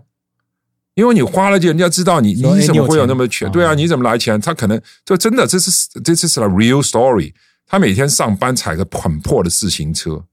[0.96, 3.48] 因为你花了，钱人家知道你，你怎么会有那么钱？
[3.48, 4.40] 哦对啊，你怎么来钱？
[4.40, 5.72] 他可能就真的，这是
[6.04, 7.34] 这是 a real story。
[7.66, 10.24] 他每天上班踩个很破的自行车，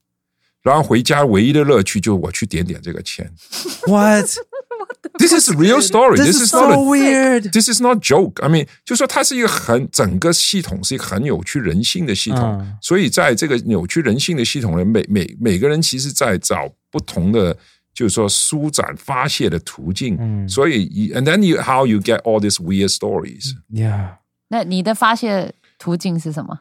[0.63, 3.33] 然后回家唯一的乐趣就是我去点点这个钱。
[3.87, 6.17] what？This is real story.
[6.17, 7.53] This This is not weird.
[7.53, 8.43] This is not joke.
[8.43, 17.57] I mean，就说它是一个很整个系统是一个很扭曲人性的系统，嗯所以在这个扭曲人性的系统里，每每每个人其实在找不同的，
[17.94, 20.18] 就是说舒展发泄的途径。
[20.20, 23.54] 嗯所以，and then you how you get all these weird stories？
[23.72, 24.18] Yeah，
[24.50, 26.60] 那你的发泄途径是什么？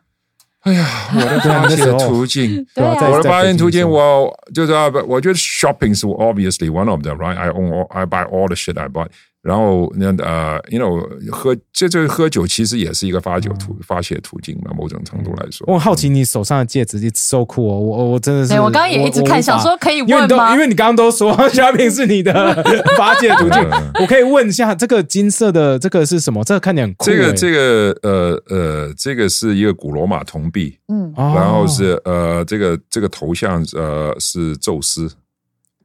[0.61, 2.67] 哎呀，我的对啊发泄那时候途径。
[2.75, 7.37] 对啊在我的发现途径，在北京我就是啊，不我觉得 shopping 是 obviously one of them, right?
[7.37, 9.07] I own, all, I buy all the shit I buy.
[9.50, 15.66] 然后那呃，you know，喝这这喝酒其实也是一个发酒途发泄途径嘛，某种程度来说。
[15.68, 17.80] 我很好奇你手上的戒指，it's so cool 哦！
[17.80, 22.32] 我我我真的是，对我刚刚也一直看我想说可以问吗因为你刚刚都说 shopping 是你的
[22.96, 26.44] 发泄途径 嗯，我可以问一下，这个金色的这个是什么？
[26.44, 27.12] 这个看起来很酷欸。
[27.12, 35.10] 这个这个呃呃，这个是一个古罗马铜币，嗯，哦，然后是呃这个这个头像呃是宙斯，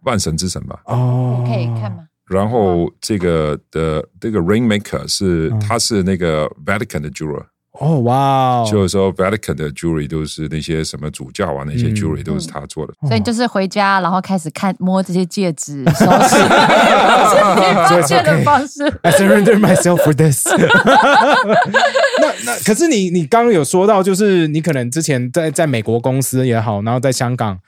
[0.03, 0.83] 万神之神吧。
[0.85, 2.05] 哦，可以看吗？
[2.28, 7.44] 然后这个的这个 ring maker 是嗯他是那个 Vatican 的 jeweler。
[7.80, 8.14] 哦，哇
[8.60, 12.94] 哦，就是说 Vatican 的 jewelry 都是那些什么主教啊，那些嗯 jewelry 都是他做的。
[13.02, 18.84] 所以你就是回家，然后开始看摸这些戒指、首饰，是你发泄的方式。
[19.02, 20.46] I surrender myself for this
[22.20, 27.58] 那那可是你你刚刚有说到，就是你可能之前在在美国公司也好，然后在香港，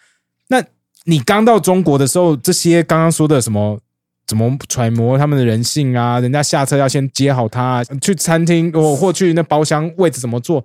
[0.51, 0.63] 那
[1.07, 3.81] 你刚到中国的时候，这些刚刚说的什么？
[4.27, 6.19] 怎么揣摩他们的人性啊？
[6.19, 10.65] 人家下车要先接好他，去餐厅或或去那包厢位置怎么坐？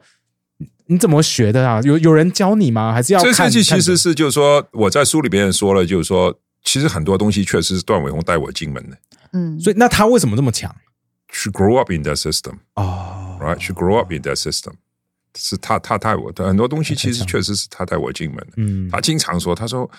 [0.57, 1.79] 你你怎么学的啊？
[1.83, 2.91] 有有人教你吗？
[2.91, 8.97] 还是要这设计其实是就是说我在书里边也说了，就是说其实很多东西确实是段伟宏带我进门的。
[9.33, 10.75] 嗯，所以那他为什么这么强
[11.31, 13.57] She grew up in that system, 哦 right?
[13.61, 14.73] She grew up in that system，
[15.37, 18.53] 是他他带我的很多东西，其实确实是他带我进门的。
[18.57, 19.89] 嗯他经常说，他说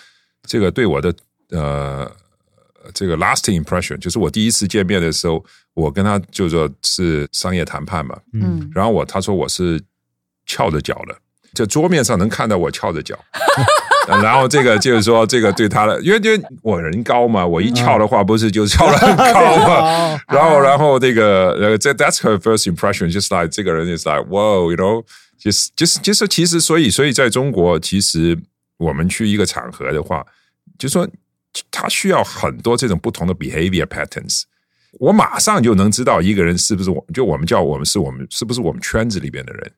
[0.43, 1.15] 这个对我的
[1.49, 2.11] 呃
[2.93, 5.43] 这个 lasting impression，就是我第一次见面的时候，
[5.73, 9.81] 我跟他就说是商业谈判嘛，嗯，然后我他说我是
[10.45, 11.15] 翘着脚的，
[11.53, 13.17] 就桌面上能看到我翘着脚。
[14.21, 19.75] 然后这个就是说，这个对他的，因为因为我人高嘛，我一翘的话，不是就翘得很高嘛？
[19.75, 25.05] 哦 然后，然后这个呃，这 that's her first impression，just like 这个人 is like wow，you know，
[25.39, 28.37] 就是就是就是其实，所以所以在中国，其实
[28.75, 30.25] 我们去一个场合的话，
[30.77, 31.07] 就说
[31.71, 34.43] 他需要很多这种不同的 behavior patterns。
[34.99, 39.71] 我马上就能知道一个人是不是我，就我们叫我们是我们是不是我们圈子里边的人，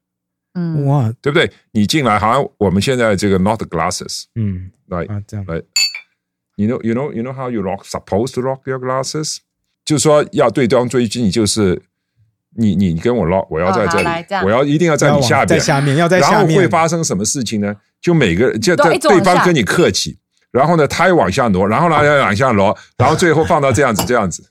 [0.56, 1.50] 嗯，哇，对不对？
[1.72, 5.56] 你进来，好像我们现在这个 not glasses，嗯来啊，这样来
[6.58, 9.38] ，you know you know you know how you rock supposed to rock your glasses，
[9.86, 11.82] 就是说要对对方追击，你就是
[12.58, 17.74] 你你你跟我 lock，我要在这里，我要一定要在你下边，在下面要在然后会发生什么事情呢？
[18.02, 20.20] 就每个就都对一直往下对方跟你客气，
[20.56, 24.42] 然后呢，他又往下挪，然后呢，要往下挪，然后最后放到这样子这样子，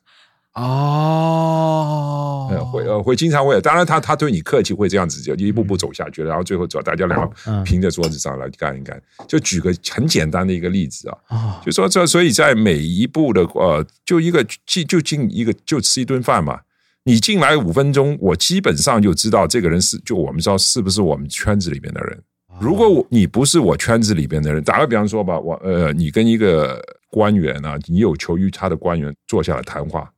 [0.53, 9.01] 哦呃，会呃会经常会，当然他他对你客气会这样子，就一步步走下去，然后最后走大家两嗯个平在桌子上来干一干。
[9.27, 16.61] 就举个很简单的一个例子啊，啊就说这，所以在每一步的呃，就一个进就进一个就吃一顿饭嘛。
[17.07, 22.23] 你进来五分钟，我基本上就知道这个人是就我们知道是不是我们圈子里面的人。
[22.61, 30.11] 如果我你不是我圈子里边的人，打个比方说吧，我呃，你跟一个官员啊，你有求于他的官员坐下来谈话，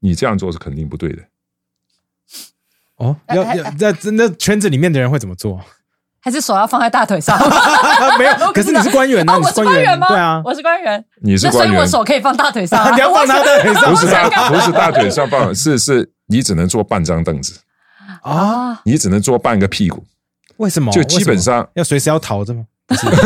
[0.00, 1.22] 你这样做是肯定不对的。
[2.96, 5.60] 哦，要要那那圈子里面的人会怎么做？
[6.20, 7.38] 还是手要放在大腿上？
[8.18, 10.08] 没有，可是你是官员呢，哦，我是官官员吗？
[10.08, 12.90] 对啊，我是官员，你是那所以官员，我手可以放大腿上啊。
[12.94, 17.60] 你要放他大腿上，不是大不是大腿上放，是是你只能坐半张凳子，
[18.22, 18.32] 啊？
[18.32, 20.04] 啊，你只能坐半个屁股。
[20.58, 20.92] 为什么？
[20.92, 22.64] 就基本上要随时要逃着吗？
[22.86, 23.24] 不 是我不知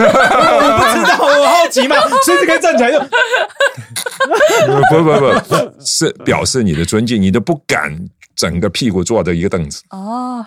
[1.04, 2.98] 道，我好奇嘛，随时可以站起来就
[4.88, 5.10] 不不
[5.48, 7.94] 不，是表示你的尊敬，你都不敢
[8.34, 9.82] 整个屁股坐着一个凳子。
[9.90, 10.46] 哦，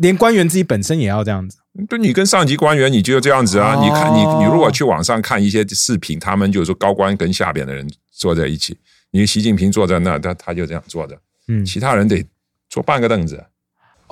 [0.00, 1.58] 连官员自己本身也要这样子。
[1.88, 3.76] 对你跟上级官员，你就这样子啊。
[3.76, 8.76] 哦你看你你如果去网上看一些视频，他们就是说高官跟下边的人坐在一起，
[9.12, 12.26] 你习近平坐在那，他他就这样坐着，嗯，其他人得
[12.68, 13.40] 坐半个凳子。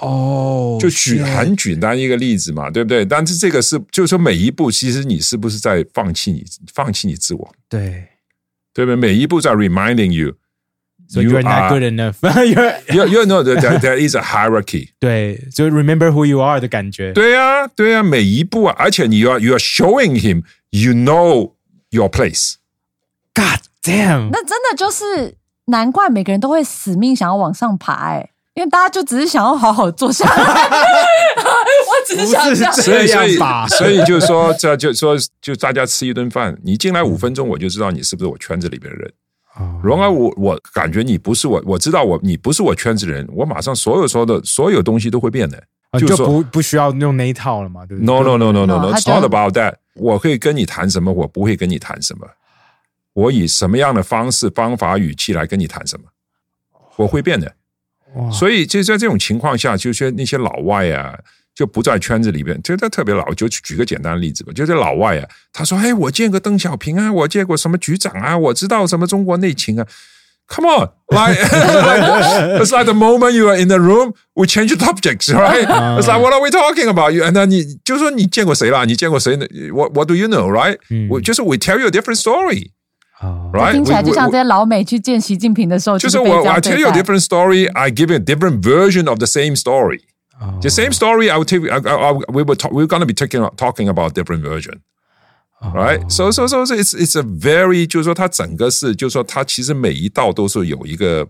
[0.01, 3.05] 哦，就举很简单一个例子嘛，对不对？
[3.05, 8.09] 但是这个是就是说每一步，其实你是不是在放弃你放弃你自我，对
[8.73, 8.97] 对不对？
[8.97, 10.35] 每一步在 reminding you。
[11.09, 12.17] ，so you are not good enough.
[12.21, 14.91] You're You you know that there, there is a hierarchy。
[15.01, 17.13] 对，就 remember who you are 的感觉。
[17.13, 21.55] 对呀、对呀、每一步啊，而且你要 you are showing him you know
[21.91, 22.55] your place。
[23.35, 30.35] God damn，那真的就是难怪每个人都会死命想要往上爬，哎，因为大家就只是想要好好坐下来。
[30.69, 33.39] 我只是想这样所以，所以
[33.71, 39.13] 所以就是说，这就说，就大家吃一顿饭，你进来五分钟，我就知道你是不是我圈子里边的人。
[39.61, 45.57] 哦然而我我感觉你不是我，我知道我你不是我圈子人，我马上所有说的所有东西都会变的。
[45.91, 49.75] 啊就不不需要用那一套了嘛，对不对 No no no no no 他 it's not about that。
[49.95, 52.27] 我会跟你谈什么，我不会跟你谈什么。
[53.15, 56.05] 我以什么样的方式、方法、语气来跟你谈什么，
[56.97, 57.53] 我会变的。
[58.17, 61.19] 哇所以就在这种情况下，就是那些老外啊，
[61.55, 63.25] 就不在圈子里边，就他特别老。
[63.35, 69.87] 就举个简单的例子吧，就是老外啊，他说：“哎，我见过邓小平啊，我见过什么局长啊，我知道什么中国内情啊。”
[70.51, 71.39] Come on, like
[72.59, 75.67] it's like the moment you are in the room, we change subjects, right?
[75.99, 77.13] It's like what are we talking about?
[77.13, 78.87] You and then 你就说你见过谁啦？
[78.87, 79.45] 你见过谁呢
[79.75, 80.79] ？What What do you know, right?
[80.89, 82.71] 嗯我就是 we tell you a different story,
[83.21, 83.73] 哦 right?
[83.73, 89.27] 听起来就像这些老美去见习近平的时候，就是我被这样 I tell you a different story, I give you a different version of the
[89.27, 90.03] same story.
[90.41, 91.69] 哦 The same story, I will take.
[91.69, 94.81] I, I, I, we were talk, we're going to be taking talking about different version,
[95.61, 96.01] 哦 right?
[96.09, 101.27] So so so so it's it's a very 就是说它整个是就是说它其实每一道都是有一个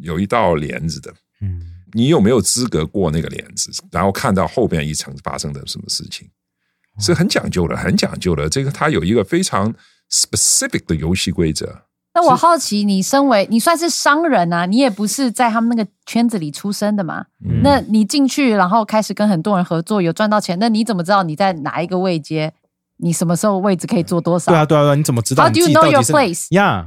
[0.00, 1.12] 有一道帘子的。
[1.40, 3.70] 嗯你有没有资格过那个帘子？
[3.92, 6.28] 然后看到后边一层发生的什么事情，
[6.98, 8.48] 是很讲究的，很讲究的。
[8.48, 9.72] 这个它有一个非常
[10.10, 11.82] specific 的游戏规则。
[12.14, 17.26] 那我好奇，你身为你算是商人啊，你也不是在他们那个圈子里出生的嘛？
[17.44, 22.52] 嗯那你进去，然后开始跟很多人合作，有赚到钱，那你怎么知道你在哪一个位阶？
[22.98, 24.52] 你什么时候位置可以做多少？
[24.52, 26.86] 对啊对啊对啊，你怎么知道 How do you know your place？Yeah，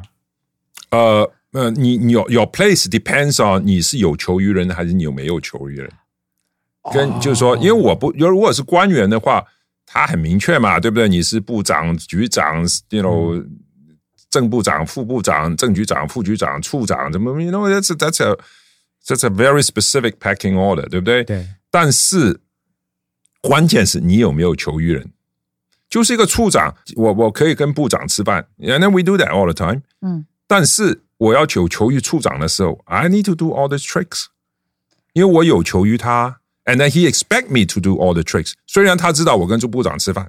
[0.91, 5.91] 呃呃，你你 your your place depends on 你是有求于人还是你有没有求于人。
[6.93, 9.43] 跟就是说，因为我不，如果是官员的话，
[9.89, 11.07] 他很明确嘛，对不对？
[11.07, 12.57] 你是部长、局长
[12.89, 13.47] ，you know，
[14.29, 18.37] 正部长、副部长、正局长、副局长、处长，怎么？You know that's a, that's a
[19.05, 21.23] that's a very specific packing order，对不对？
[21.23, 22.41] 对，但是
[23.41, 25.13] 关键是你有没有求于人。
[25.89, 29.81] 就是一个处长，我我可以跟部长吃饭，and then we do that all the time。
[30.01, 34.25] 嗯，但是我要求求于处长的时候，I need to do all the tricks，
[35.13, 38.53] 因为我有求于他，and then he expect me to do all the tricks。
[38.67, 40.27] 虽然他知道我跟朱部长吃饭，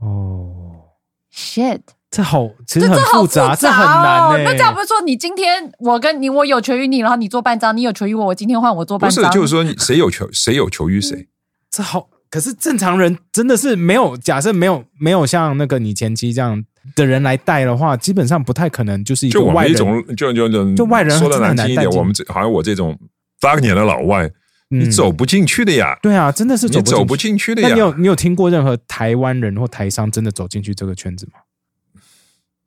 [0.00, 0.88] 哦
[1.32, 4.44] ，shit，这好，其实很这这好复杂，这很哦难欸。
[4.44, 11.28] 那这样不是说你今天我跟你我有求于你，然后你做半张，你有求于我，我今天换我做不是，就是说你 谁有求谁有求于谁。
[11.70, 16.64] 这好，可是正常人真的是没有，假设没有没有像那个你前妻这样
[16.96, 19.72] 的人来带的话，基本上不太可能就是一就我个外人。
[19.72, 22.98] 们一种，就就就就外人说的难听一点，我们这好像我这种
[23.40, 24.32] 八年的老外，嗯
[24.68, 27.54] 你走不进去的呀，对啊，真的是走不走不进去。
[27.54, 27.94] 的那你有。
[27.94, 31.40] 你有听过任何台湾人或台商真的走进去这个圈子吗？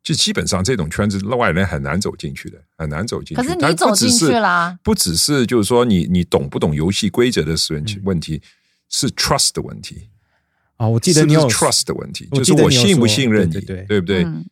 [0.02, 3.36] 就基本上这种圈子，外人很难走进去的，很难走进去。
[3.36, 8.42] 可是你走进去啦不只是就是说你你懂不懂游戏规则的问问题
[8.90, 10.10] 是 trust 的问题。
[10.78, 14.24] 啊，我记得你有是是 trust 的问题，就是我信不信任你，对对对不对？
[14.24, 14.44] 嗯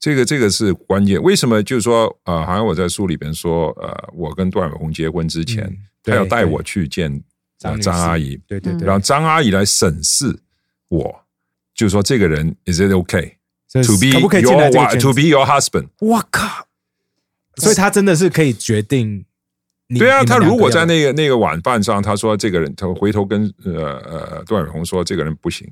[0.00, 1.20] 这个这个是关键。
[1.20, 1.60] 为什么？
[1.60, 5.76] 就是说，呃，好像我在书里边说，呃，我跟段伟宏结婚之前，嗯
[6.08, 7.10] 他要带我去见
[7.62, 10.38] 呃张张阿姨，嗯对对对，让张阿姨来审视
[10.88, 11.24] 我，
[11.74, 13.34] 就是说这个人 is it okay
[13.84, 15.88] to be 可不可以进来这个 to be your husband？
[16.00, 16.66] 我靠！
[17.56, 19.24] 所以他真的是可以决定。
[19.98, 25.66] 对啊，他如果在那个那个晚饭上，他说这个人，他回头跟呃呃段永红说这个人不行。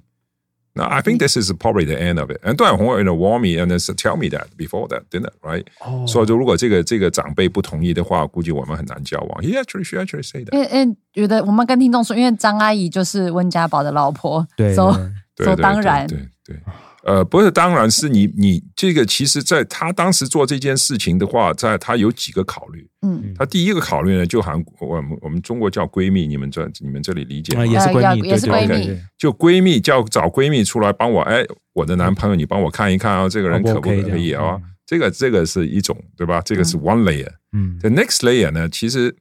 [0.76, 2.40] 那 I think this is probably the end of it.
[2.44, 5.34] And 段伟宏 in a warn me and then tell me that before that, didn't it?
[5.42, 5.66] Right?
[5.80, 9.44] 哦说就如果这个这个长辈不同意的话，估计我们很难交往。
[9.44, 10.58] He actually she actually say 因 that.
[10.58, 14.96] 为因为觉得我们跟听众说，因为张阿姨就是温家宝的老婆，对所以
[15.36, 16.60] 对对说当然对对对。
[17.07, 22.85] 呃，不是，当然是你你这个，其实在他当时做这件事情的话，在他有几个考虑。
[23.03, 27.63] 嗯，他第一个考虑呢，就好像我们我们中国叫闺蜜，你们这你们这里理解吗？
[27.63, 34.61] 啊也是闺蜜，对对也是闺蜜对就闺蜜叫找闺蜜出来帮我，哎，我的男朋友，你帮我看一看啊，这个人可不不 OK 可以啊？
[34.85, 36.41] 这个这个是一种，对吧？
[36.45, 37.31] 这个是 one layer。
[37.53, 39.15] 嗯 The next layer 呢，其实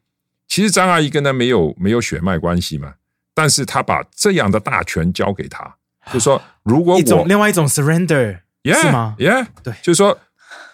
[0.47, 2.95] 其实张阿姨跟他没有没有血脉关系嘛，
[3.35, 5.75] 但是他把这样的大权交给他，
[6.13, 10.17] 就说如果一种我另外一种 surrender 是吗？？Yeah，对就是说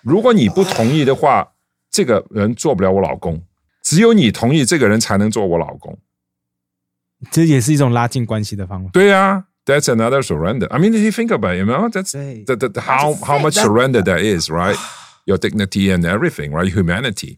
[0.01, 1.53] 如果你不同意的话，
[1.89, 3.43] 这个人做不了我老公，
[3.83, 5.97] 只有你同意，这个人才能做我老公。
[7.29, 8.89] 这也是一种拉近关系的方法。
[8.91, 10.67] 对呀、t h a t s another surrender.
[10.69, 13.37] I mean, if you think about it, you know, that's the, the, the, how how
[13.37, 14.75] much surrender that is, right?
[15.25, 16.73] Your dignity and everything, right?
[16.73, 17.37] Humanity.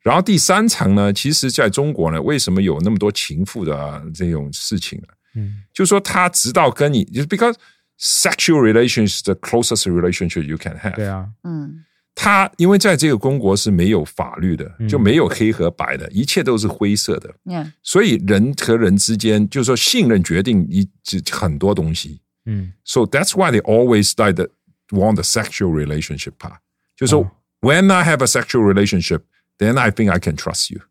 [0.00, 5.06] 然后第三层呢，其实在中国呢，为什么有那么多情妇的、啊、这种事情呢？
[5.35, 7.55] 嗯，就是说他直到跟你，就是 because
[7.99, 10.95] sexual relations is the closest relationship you can have.
[10.95, 11.83] 对啊，嗯
[12.19, 17.31] 他因为在这个公国是没有法律的，就没有黑和白的，一切都是灰色的。
[17.45, 20.89] ，yeah，所以人和人之间，就是说信任决定一
[21.31, 22.21] 很多东西。
[22.45, 24.49] 嗯 So that's why they always like the
[24.89, 26.57] want the sexual relationship part，
[26.95, 27.29] 就是说
[27.61, 29.21] when I have a sexual relationship,
[29.59, 30.81] then I think I can trust you.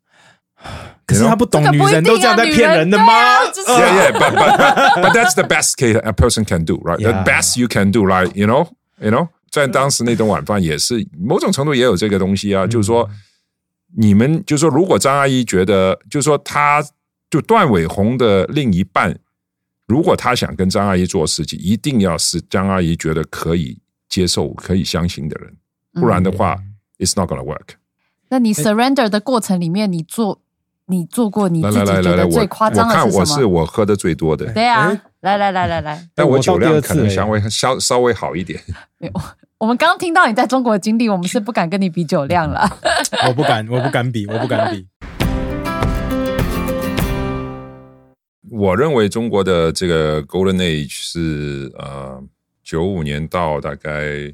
[1.06, 3.14] 可是他不懂女人都这样在骗人的吗
[3.68, 7.00] ？Yeah, yeah, but, but, but, that's the best case a person can do, right?
[7.00, 8.32] The best you can do, right?
[8.36, 8.68] you know,
[9.02, 13.10] you know, 在当时那顿晚饭也是某种程度也有这个东西啊，就是说
[13.98, 16.82] 你们就是说，如果张阿姨觉得，就是说她
[17.30, 19.18] 就段伟宏的另一半，
[19.88, 23.78] 如果他想跟张阿姨做事情，一定要是张阿姨觉得可以
[24.08, 25.54] 接受、可以相信的人，
[25.94, 26.58] 不然的话、
[26.98, 27.76] i t s not gonna work。
[28.30, 30.42] 那你 surrender 的过程里面，你做
[30.92, 33.40] 你做过你自己觉得最夸张我看我的什么？
[33.40, 38.62] 是我喝的最多的，对啊，来来来来来，但我酒量可能稍微稍稍微好一点。
[39.58, 42.70] 我们刚刚听到你在中国的经历，我们是不敢跟你比酒量了。
[43.28, 44.86] 我不敢，我不敢比，我不敢比。
[48.52, 52.22] 我认为中国的这个 Golden Age 是呃
[52.64, 54.34] 九五年到大概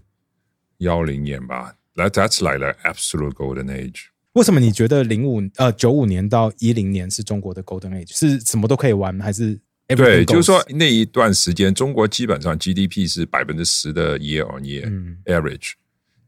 [0.80, 1.74] 幺零年吧。
[1.96, 4.06] That that's like the absolute golden age。
[4.38, 8.16] 为什么你觉得零五呃九五年到一零年是中国的 Golden Age？
[8.16, 15.72] 是什么都可以玩，还是对，就是说那一段时间，中国基本上 GDP 是百分之十的 year on year、嗯 average，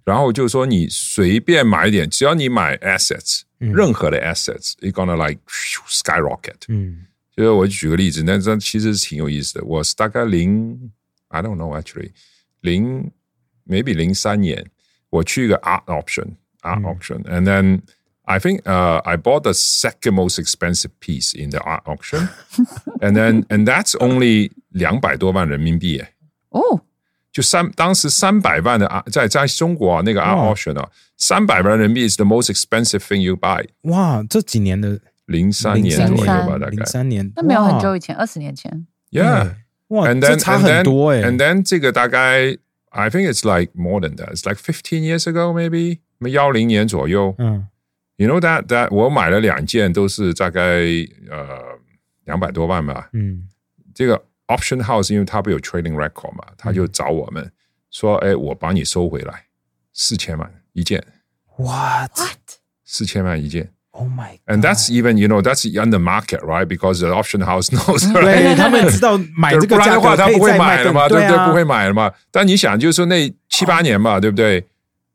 [0.04, 5.40] 然后就是说你随便买一点，只要你买 assets，、任何的 assets，it gonna like
[5.88, 6.64] skyrocket。
[6.68, 7.06] 嗯
[7.38, 9.64] 就是我举个例子，那这其实是挺有意思的。
[9.64, 10.92] 我是大概零
[11.28, 12.10] ，I don't know actually，
[12.62, 13.12] 零
[13.68, 14.66] maybe 零三年，
[15.12, 17.82] 我去一个 art auction，art auction，and then
[18.29, 23.45] I think uh I bought the second most expensive piece in the art auction，and then
[23.49, 26.09] and that's only 两百多万人民币耶。
[26.49, 26.81] 哦，
[27.31, 33.67] 就三当时三百万的啊，在在中国啊那个 art 哇 auction 啊，三百万人民币 is the most expensive thing you buy。
[33.83, 36.87] 哇，这几年的零三年左右吧，大概零。
[36.87, 38.87] 三年，那没有很哇久以前，二十年前。
[39.11, 39.57] Yeah，
[39.89, 41.23] 哇， and 这 then 差 and 很 then 多哎。
[41.23, 42.57] and then 这个大概
[42.89, 44.33] I think it's like more than that.
[44.35, 47.35] It's like fifteen years ago maybe，幺零年左右。
[47.37, 47.67] 嗯
[48.19, 50.61] You know that that 我买了两件都是大概
[51.31, 51.59] 呃
[52.25, 53.09] 两百多万吧。
[53.13, 53.49] 嗯
[53.95, 57.51] 这个 option house 因为它不有 trading record 嘛，他就找我们
[57.91, 59.45] 说，哎，我帮你收回来
[59.93, 61.05] 四千万一件，
[61.57, 62.29] ，What？Oh
[62.85, 63.71] 四千万一件。
[63.93, 64.39] my！
[64.47, 68.13] And that's even you know that's on the market right because the auction house knows
[68.13, 71.37] 对 right 他们知道买就是这个价格不然的话，他可以不会再卖更买了嘛，对不对？
[71.37, 72.13] 啊不会买了嘛。
[72.33, 74.65] 但你想，就是说那七八年嘛，对不对？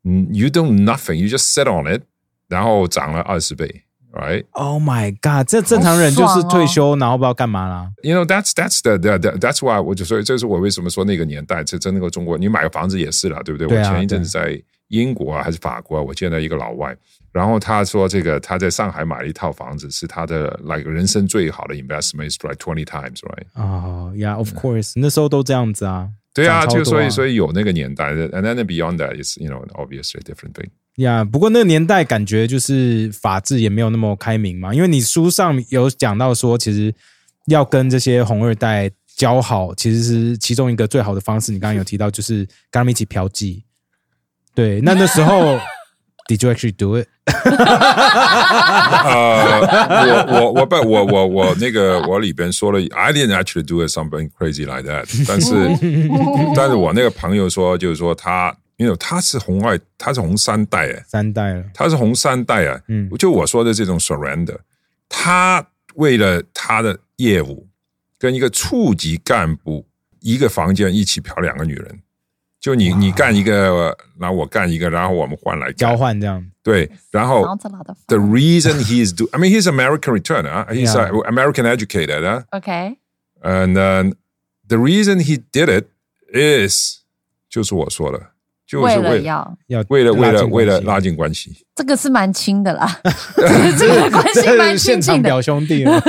[0.04, 2.02] 嗯，you do nothing, you just sit on it，
[2.47, 3.83] 然后涨了二十倍
[4.13, 5.47] ，right？Oh my god！
[5.47, 7.89] 这正常人就是退休，然后不知道干嘛啦。
[8.03, 13.67] You know that's that's the the, the that's why 我就说，这是我为什么说那个年代，这真那个中国，你买个房子也是了，对不对？
[13.67, 16.95] 对啊我前一阵子在英国啊，还是法国啊，我见到一个老外，
[17.31, 23.45] 然后他说这个他在上海买了一套房子，是他的 like 人生最好的 investment is like twenty times，right？
[23.55, 26.09] 哦，Yeah，of course，那时候都这样子啊。
[26.35, 30.69] 对啊，就所以所以以有那个年代的，and then beyond that is you know obviously a different thing。
[30.97, 36.93] 呀不过那个年代感觉就是法治也没有那么开明嘛，因为你书上有讲到说，其实
[37.47, 41.51] 要跟这些红二代交好，其实是其中一个最好的方式。
[41.51, 42.37] 你刚刚有提到，就是
[42.69, 43.61] 跟他们一起嫖妓。
[44.53, 45.59] 对，那那时候
[46.27, 47.07] Did you actually do it？
[49.05, 49.61] 呃，
[50.25, 55.53] 我我我不我我我那个我里边说了，I didn't actually do it something crazy like that 但是
[56.55, 64.57] 但是我那个朋友说，就是说他，因为他是红二，他是红三代哎，三代了，他是红三代啊，嗯就我说的这种 surrender，
[65.07, 65.65] 他
[65.95, 67.67] 为了他的业务，
[68.19, 69.85] 跟一个处级干部
[70.19, 72.01] 一个房间一起嫖两个女人，
[72.59, 76.45] 就你你干一个，然后我干一个，然后我们换来交换这样。
[76.63, 77.45] 对，然后
[78.07, 84.15] the reason he is do, I mean he's American return 啊、he's American educated 啊、OK，and then
[84.67, 85.85] the reason he did it
[86.33, 87.01] is
[87.47, 88.31] 就是我说的，
[88.67, 90.55] 就是为了要要为了为了拉近关系。
[90.55, 91.57] 为了拉近关系。
[91.75, 92.99] 这个是蛮亲的啦，
[93.77, 95.41] 这个关系蛮亲现场近的表。
[95.41, 96.01] 兄弟 啊，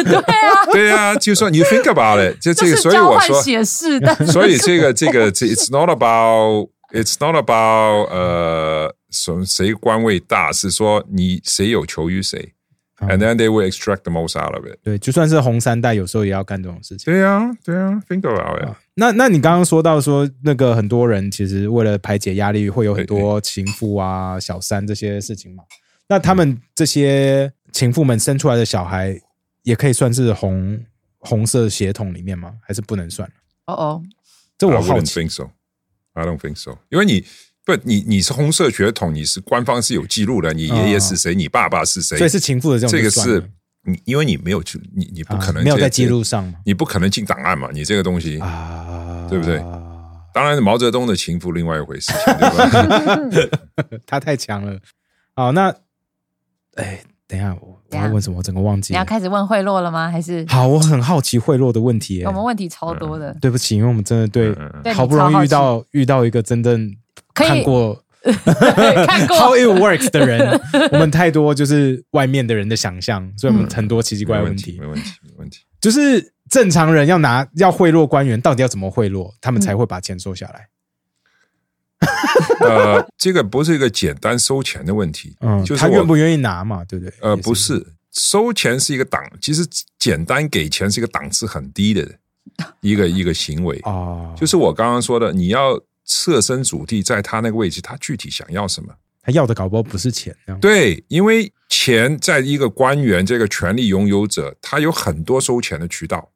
[0.72, 3.42] 对啊，就说你 think about it，就这个，所以我说，
[4.26, 12.52] 所以这个这个这 it's not about it's not about 呃什么谁官位大，是说你谁有求于谁、
[12.98, 14.78] a n d then they will extract the most out of it。
[14.82, 17.12] 对，就算是红三代，有时候也要干这种事情。
[17.12, 18.74] 对啊，对啊，think about it。
[18.94, 25.64] 那那你刚刚说到说，那个很多人其实为了排解压力，会有很多情妇啊、小三这些事情嘛。
[26.08, 29.20] 那他们这些情妇们生出来的小孩，
[29.62, 30.82] 也可以算是红
[31.18, 32.54] 红色血统里面吗？
[32.62, 33.30] 还是不能算？
[33.66, 34.02] 哦哦，
[34.56, 35.20] 这我好奇。
[35.20, 35.50] think so.
[36.14, 36.78] I don't think so.
[36.88, 37.26] 因为你
[37.66, 43.42] 不，你你是红色血统，你是官方是有记录的，你爷爷是谁，你爸爸是谁，所以是情妇的这种这个是
[43.82, 48.38] 你，因为你没有去，你你不可能没有在记录，上嘛你不可能进档案嘛，你这个东西。
[48.38, 49.58] 啊，对不对
[50.32, 52.34] 当然，毛泽东的情妇另外一回事情，
[53.30, 53.58] 对吧？
[54.06, 54.78] 他太强了。
[55.34, 55.74] 好，那
[56.74, 58.38] 哎，等一下，我要问什么？
[58.38, 59.04] 我整个忘记你要。
[59.04, 60.10] 开始问贿赂了吗？
[60.10, 62.24] 还是好，我很好奇贿赂的问题耶。
[62.26, 63.36] 我们问题超多的？
[63.40, 64.54] 对不起，因为我们真的对
[64.94, 66.94] 好不容易遇到遇到一个真正
[67.34, 70.60] 看过 看过 how it works 的人，
[70.92, 74.86] 我们太多就是外面的人的想象，所以我们很多奇奇怪怪的问题没。
[74.86, 75.60] 问题，没问题。
[75.80, 80.66] 就是正常人要拿要贿赂官员，到底要怎么贿赂，他们才会把钱收下来？
[82.60, 86.84] 呃，这个不是一个简单收钱的问题，嗯，就是他愿不愿意拿嘛？
[86.84, 87.14] 对不对？
[87.20, 89.66] 呃，不是，收钱是一个档，其实
[89.98, 92.06] 简单给钱是一个档次很低的
[92.80, 93.80] 一个一个行为。
[93.84, 98.94] 哦，就是我刚刚说的，你要设身处地在他那个位置，他具体想要什么？
[99.22, 106.30] 他要的搞不好不是钱，对，因为钱在一个官员这个权力拥有者，他有很多收钱的渠道，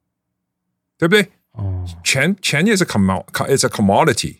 [0.97, 1.29] 对不对？
[1.53, 4.39] 哦，钱钱也是 commo it's a commodity.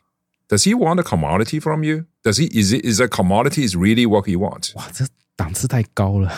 [0.52, 2.08] Does he want a commodity from you?
[2.26, 4.76] Does he is it is a commodity is really what he wants?
[4.76, 5.06] 哇，这
[5.38, 6.30] 档次太高了。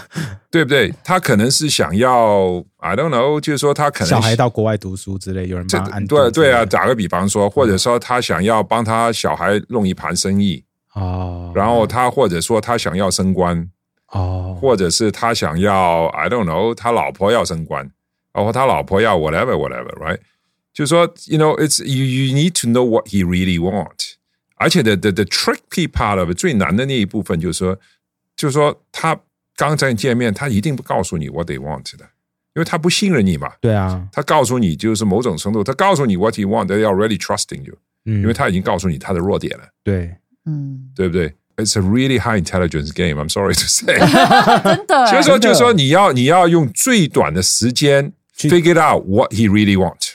[0.51, 0.93] 对不对？
[1.03, 13.67] 他可能是想要，I don't know，就是说他可能小孩到国外读书之类，有人这帮他安对对啊，啊，打个比方说，或者说他想要帮他小孩弄一盘生意，哦，然后他或者说他想要升官，
[14.11, 17.89] 哦，或者是他想要 I don't know，他老婆要升官，
[18.31, 20.19] 然后他老婆要 whatever whatever，right？
[20.72, 24.14] 就是说，you know it's you you need to know what he really want。
[24.56, 27.78] 而且 the the the tricky part of it, 最难的那一部分就是说，
[28.36, 29.18] 就是说他
[29.56, 32.04] 刚才见面，他一定不告诉你 what they want 的，
[32.54, 33.52] 因为他不信任你嘛。
[33.60, 41.34] 对啊，他告诉你就是某种程度，他告诉你 what he want, they are already trusting you，、嗯，因为他已经告诉你他的弱点了，对，嗯，对不对？
[41.56, 43.20] It's a really high intelligence game.
[43.20, 50.12] I'm sorry to say，真的就是说，真的就是说，你要你要用最短的时间 去 figure out what he really want，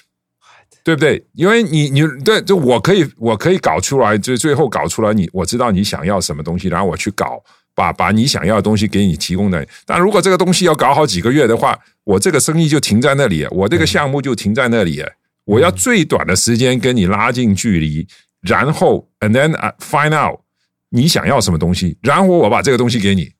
[0.89, 1.22] 对不对？
[1.34, 9.68] 因为你你对，就我可以我可以搞出来，就最后搞出来你我知道你想要什么东西，然后我去搞，把把你想要的东西给你提供的。
[9.84, 15.05] 但如果这个东西要搞好几个月的话，我这个生意就停在那里，我这个项目就停在那里。
[15.45, 18.09] 我要最短的时间跟你拉近距离，
[18.41, 20.41] 然后 and then I find out
[20.89, 23.32] 你想要什么东西，然后我把这个东西给你。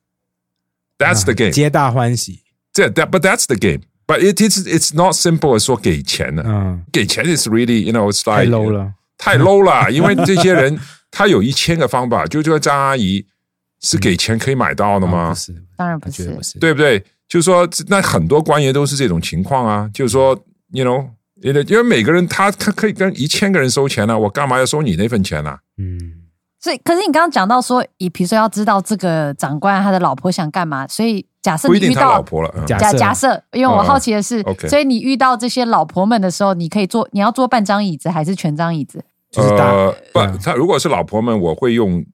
[0.99, 1.53] That's the game.
[1.53, 2.43] 皆大欢喜。
[2.75, 3.81] 这 that but that's the game.
[4.09, 8.47] But it is it's not simple as 说给钱的，嗯，给钱 is really you know it's like 太
[8.47, 8.93] low 了。
[9.19, 10.77] 太 low 了， 因为这些人
[11.11, 13.27] 他有一千个方法，就说张阿姨
[13.83, 15.35] 是给钱可以买到的哦吗不？
[15.35, 16.43] 是，当然不是不。
[16.43, 16.59] 是。
[16.59, 17.05] 对不对？
[17.29, 20.35] 就是说，那很多官员都是这种情况啊，就是说
[20.71, 21.07] ，you know，
[21.43, 25.59] 因为因为每个人他他可以跟一千个人收钱啊，我干嘛要收你那份钱啊？
[25.77, 25.99] 嗯，
[26.59, 32.67] 所以，可是你刚刚讲到说，以比如说要知道这个长官他的老婆想干嘛，所以假设不一定你遇到他老婆了，嗯。
[32.67, 32.99] 假假设。
[32.99, 39.03] 假设，因为我嗯好奇的是所以你遇到这些老婆们的时候，你可以坐，你要坐半张椅子还是全张椅子？
[39.31, 42.05] 就是大呃，不嗯，他如果是老婆们，我会用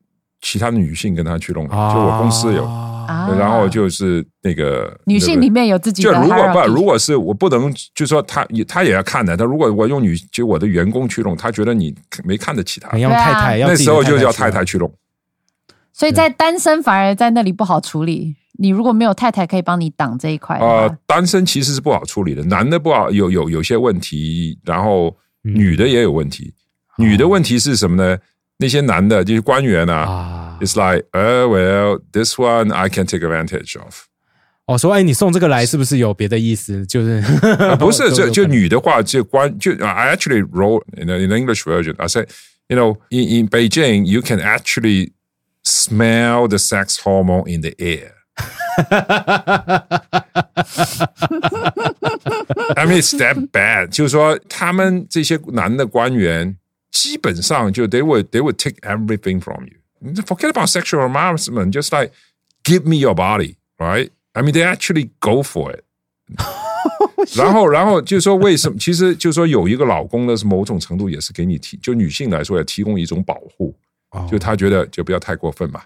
[0.41, 3.29] 其他的女性跟他去弄，就我公司有，啊。
[3.39, 9.37] 然后就是那个女性里面有自己的就如果不，如果是我不能，就说他也他也要看的。
[9.37, 13.25] 他如果我用女，就我的员工去弄，他觉得你没看得起他很，要对啊。
[13.25, 14.93] 太太，那时候就叫太太去弄。
[15.93, 18.35] 所以在单身反而在那里不好处理。
[18.59, 26.55] 你如果没有太太可以帮你挡这一块啊，呃，单身其实是不好处理的，男的不好有有有些问题，然后女的也有问题。
[26.97, 28.19] 女的问题是什么呢？
[28.59, 30.59] 那些男的就是官员啊啊。
[30.61, 34.05] ，It's like, uh, well, this one I can take advantage of。
[34.67, 36.87] 哦，说哎，你送这个来是不是有别的意思？
[36.87, 37.21] 就是
[37.59, 41.97] 啊不是，就就女的话，就关就 I actually wrote in the English version.
[41.99, 42.29] I said,
[42.69, 45.13] you know, in in Beijing, you can actually
[45.65, 48.14] smell the sex hormone in the air.
[52.76, 53.88] I mean, it's that bad.
[53.90, 56.56] 就是说，他们这些男的官员
[56.92, 59.74] 基本上就 they would they would take everything from you.
[60.24, 61.72] Forget about sexual harassment.
[61.72, 62.12] Just like
[62.64, 64.10] give me your body, right?
[64.34, 65.84] I mean, they actually go for it.
[67.36, 68.78] 然后，然后就是说，为什么？
[68.78, 73.76] 其实就是说，有一个老公呢，是某种程度也是给你提，就女性来说，也提供一种保护，
[74.12, 75.82] 哦就他觉得就不要太过分嘛，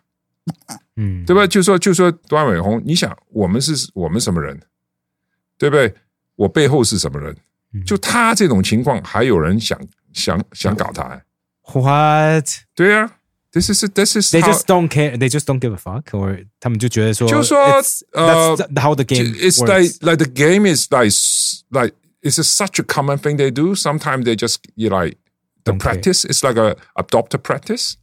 [0.97, 1.47] 嗯，对吧？
[1.47, 4.61] 就说就说段伟宏，你想我们是我们什么人，
[5.57, 5.95] 对不对？
[6.37, 7.37] 我背后是什么人？
[7.85, 9.79] 就他这种情况，还有人想
[10.13, 11.23] 想想搞他、哎
[11.75, 12.47] What?
[12.75, 13.19] 对呀、
[13.53, 15.19] this is this is They just don't care.
[15.19, 16.05] They just don't give a fuck.
[16.13, 17.59] Or 他们就觉得说，就说
[18.13, 21.13] 呃 that's how the game it's like like the game is like
[21.71, 23.75] like it's a, such a common thing they do.
[23.75, 25.19] Sometimes they just you like
[25.65, 26.25] the practice.
[26.25, 27.97] It's like a adopter practice.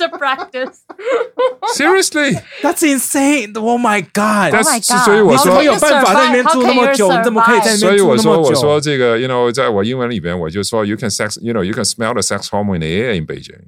[0.00, 0.78] doctor practice，
[1.74, 3.52] Seriously， That's insane!
[3.56, 4.52] Oh my god!
[4.52, 7.08] 但 Oh my 是 god 所以我说你怎么有办法在那边住那么久？
[7.08, 8.48] How can you 你怎么可以在那所以边住我说，那么久？
[8.48, 13.66] 我说这个，you know，在我英文里边，我就说，you can sex，you know，you can smell the sex hormone in the air in Beijing。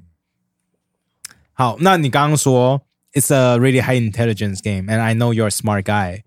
[1.53, 2.81] 好，那你刚刚说
[3.13, 6.23] it's a really high intelligence game, and I know you're a smart guy。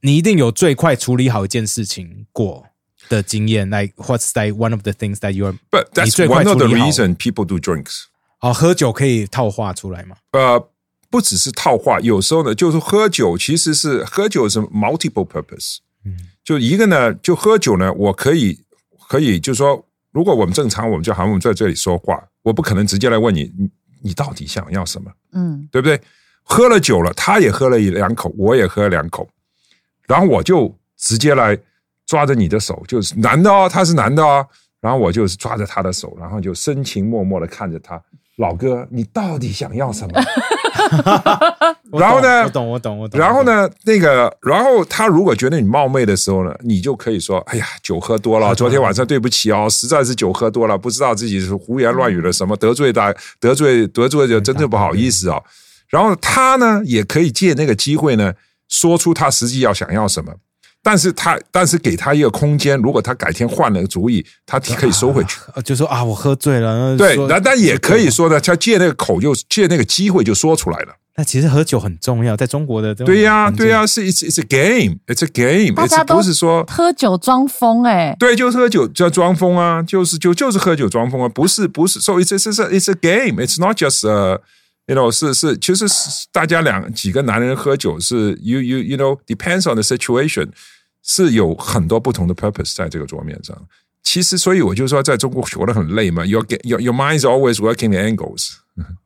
[0.00, 2.66] 你一定有最快处理好一件事情过
[3.08, 3.70] 的经验。
[3.70, 6.58] Like what's like one of the things that you're But 你 that's 最快 one of 处
[6.58, 8.04] the 理好 reason people do drinks。
[8.41, 10.15] 哦，喝酒可以套话出来吗？
[10.31, 10.69] 呃，
[11.09, 15.77] 不只是套话，有时候呢，就是喝酒其实是喝酒是 multiple purpose。
[16.05, 18.59] 嗯，就一个呢，就喝酒呢，我可以
[19.07, 23.69] 可以，就是说，如果我们正常，我们就好像我们在这里说话，我不可能直接来问你，你
[24.01, 25.99] 你到底想要什么，嗯，对不对？
[26.43, 29.29] 喝了酒了，他也喝了一两口，我也喝了两口，
[30.07, 31.55] 然后我就直接来
[32.07, 34.47] 抓着你的手，就是男的哦，他是男的哦，
[34.79, 38.01] 然后我就是抓着他的手，然后就深情脉脉的看着他，
[38.39, 40.21] 老哥，你到底想要什么？
[41.91, 43.19] 我 然后呢我懂，我懂，我懂。
[43.19, 55.43] 然后呢，那个，然后他如果觉得你冒昧的时候呢，你就可以说：“哎呀，酒喝多了， 昨天晚上对不起哦，实在是酒喝多了，不知道自己是胡言乱语了什么，得罪大得罪得罪就真的不好意思哦。”
[55.89, 58.33] 然后他呢，也可以借那个机会呢，
[58.69, 60.33] 说出他实际要想要什么。
[60.81, 65.39] 但是他，但是给他一个空间，如果他改天换了个主意，他可以收回去。
[65.53, 66.97] 呃就说啊，我喝醉了。
[66.97, 70.93] 对，说那但也可以说呢，他借那个口就借那个机会就说出来了。
[71.17, 84.07] 那其实喝酒很重要，在中国的对呀、对呀、是 it's it's a game，it's a game，大家都不是说喝酒装疯哎，对，就是喝酒叫装疯啊，就是就就是喝酒装疯啊，不是不是，so it's it's it's a, it's a game，it's not just
[84.07, 84.39] uh
[84.88, 90.48] you know 是是，其实是大家两几个男人喝酒是 you you you know depends on the situation，
[91.02, 93.56] 是有很多不同的 purpose 在这个桌面上。
[94.02, 96.26] 其实，所以我就说，在中国活得很累嘛。
[96.26, 98.50] Your your your mind is always working the angles。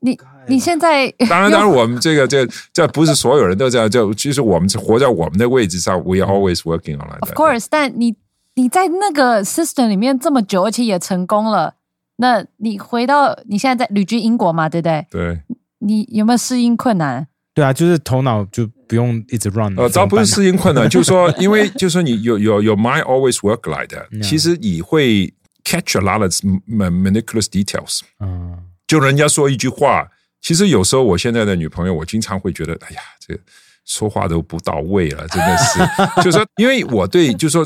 [0.00, 7.20] 你你现在当然，当然，我们这个这这不是所有人都这样，就其实我们是活在我们的位置上，we are always working on it。
[7.20, 8.14] Of course，但你
[8.54, 11.76] 你在那个 system 里面这么久，而且也成功了，
[12.17, 15.05] 那你回到你现在在旅居英国嘛，对不对？
[15.09, 15.41] 对，
[15.79, 17.27] 你有没有适应困难？
[17.53, 19.75] 对啊，就是头脑就不用一直 run。
[19.77, 26.31] 呃，怎么办倒不是适应困难， 就是说，因为就是说你有有有 mind always work 来的，其实你会 catch a lot of
[26.69, 28.01] meticulous details。
[28.19, 28.57] 嗯，
[28.87, 30.07] 就人家说一句话，
[30.41, 33.39] 其实有时候我现在的女朋友，我经常会觉得，哎呀，这个
[33.85, 35.79] 说话都不到位了，真的是，
[36.21, 37.63] 就是说，因为我对，就是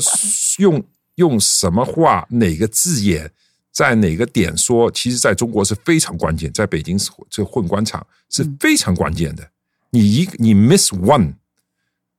[0.58, 0.82] 用
[1.16, 3.30] 用什么话，哪个字眼。
[3.72, 6.98] 在哪个点说，其实在中国是非常关键，在北京
[7.30, 9.50] 这混官场是非常关键的。
[9.90, 11.34] 你一你 miss one，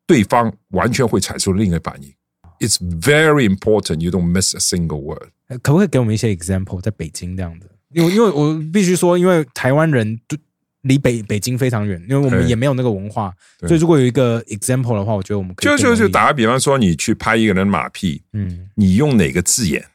[0.08, 2.12] 对方完全会产生另一个反应。
[2.60, 5.30] It's very important you don't miss a single word。
[5.62, 7.68] 可不可以给我们一些 example 在北京这样的？
[7.89, 10.36] 因为因为我必须说，因为台湾人都
[10.82, 19.86] 离北北京非常远，因为我们也没有那个文化，所以如果有一个 example 的话，我觉得我们可以就就就打个比方说，你去拍一个人马屁，嗯你用哪个字眼？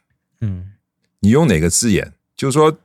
[0.41, 0.68] 嗯
[1.21, 2.13] 你用哪个字眼？
[2.35, 2.79] 就是说，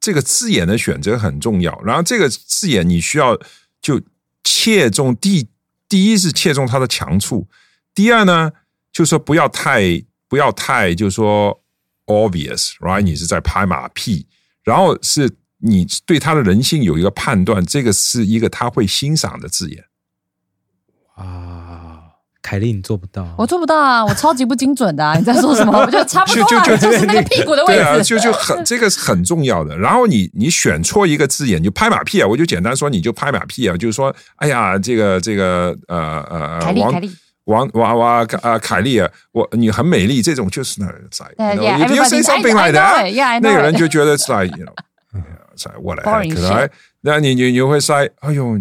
[0.00, 1.80] 这个字眼的选择很重要。
[1.82, 3.38] 然后这个字眼你需要
[3.80, 4.00] 就
[4.44, 5.48] 切中第
[5.88, 7.48] 第一是切中它的强处，
[7.94, 8.52] 第二呢，
[8.92, 11.62] 就是说不要太不要太就是说
[12.06, 13.02] obvious，right？
[13.02, 14.26] 你是在拍马屁，
[14.62, 19.84] 然后是你对他的人性有一个判断，这个是一个他会欣赏的字眼。
[21.14, 21.51] 啊，
[22.42, 25.14] 凯莉你做不到，我做不到啊，我超级不精准的、啊。
[25.16, 25.78] 你在说什么？
[25.78, 28.02] 我就差不多啊，就就就是那个屁股的位对啊，置。
[28.02, 29.78] 就就很这个是很重要的。
[29.78, 32.26] 然后你你选错一个字眼，你就拍马屁啊！
[32.26, 37.10] 我就简单说，你就拍马屁啊，就是说，哎呀，这个这个呃呃王凯莉凯莉
[37.44, 41.24] 王王王啊凯莉啊，我你很美丽，这种就是那在。
[41.36, 44.72] 对 you know, yeah, if you say something I- I like that，it, yeah, I 那个人就觉得 know，
[45.56, 46.70] 在 what the heck，
[47.02, 48.58] 那你你你会说，哎呦，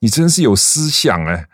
[0.00, 1.46] 你真是有思想哎。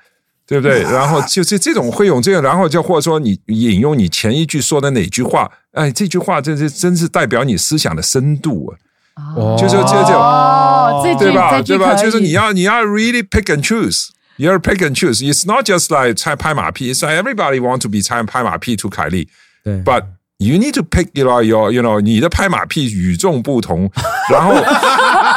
[0.49, 0.83] 对不对？
[0.83, 8.73] 然后就是这种会用这个，然后就或者说你引用你前一句说的哪句话，哎，这句话真是真是代表你思想的深度
[9.15, 11.61] 啊，哦就是这这种哦，这句对吧？
[11.61, 11.95] 对吧？
[11.95, 14.09] 就是你要你要 really pick and choose。
[14.41, 15.21] You are pick and choose.
[15.21, 16.95] It's not just like 拍拍马屁.
[16.95, 19.29] It's like everybody want to be 拍拍马屁 to 凯利
[19.65, 20.05] 对，，but
[20.39, 23.91] you need to pick you know your you know 你的拍马屁与众不同，
[24.31, 24.55] 然后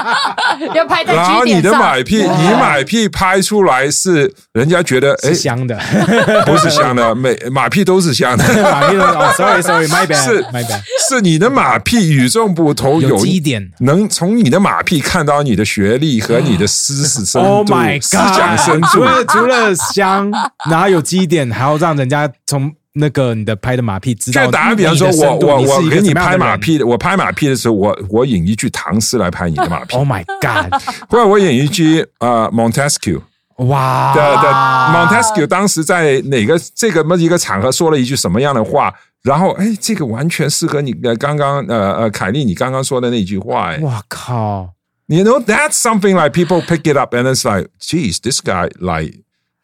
[0.75, 1.61] 要拍在然后你。
[1.61, 5.79] 的马屁你马屁拍出来是人家觉得哎是香的，
[6.45, 8.43] 不是香的， 每马屁都是香的。
[8.63, 13.69] 马屁都哦，sorry sorry，my 是 bad，是你的马屁与众不同，有有基点。
[13.81, 18.03] 能从你的马屁看到你的学历和你的知识深 Oh 度、my god！
[18.03, 18.87] 思想深度。
[18.87, 20.31] 除了除了香，
[20.69, 30.73] 然后有基点，还要让人家从那个你的拍的马屁，知道就打个比方说，我我我给你拍马屁的，我拍马屁的时候，我我引一句唐诗来拍你的马屁，， Oh my God，
[31.09, 33.21] 或者我引一句呃 Montesquieu
[33.57, 34.13] 哇。
[34.13, 34.51] 的的
[34.93, 43.77] Montesquieu 当时在哪个这个么一个场合说了一句什么样的话，然后哎，这个完全适合你呃刚刚呃呃凯莉你刚刚说的那句话，哎。
[43.77, 44.73] 哇靠
[45.07, 49.19] ，You know, that's something like people pick it up and it's like, geez, this guy like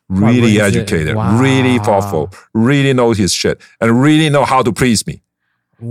[0.08, 0.66] really Wow.
[0.68, 1.40] educated, Wow.
[1.40, 5.20] really thoughtful, really knows his shit, and really know how to please me.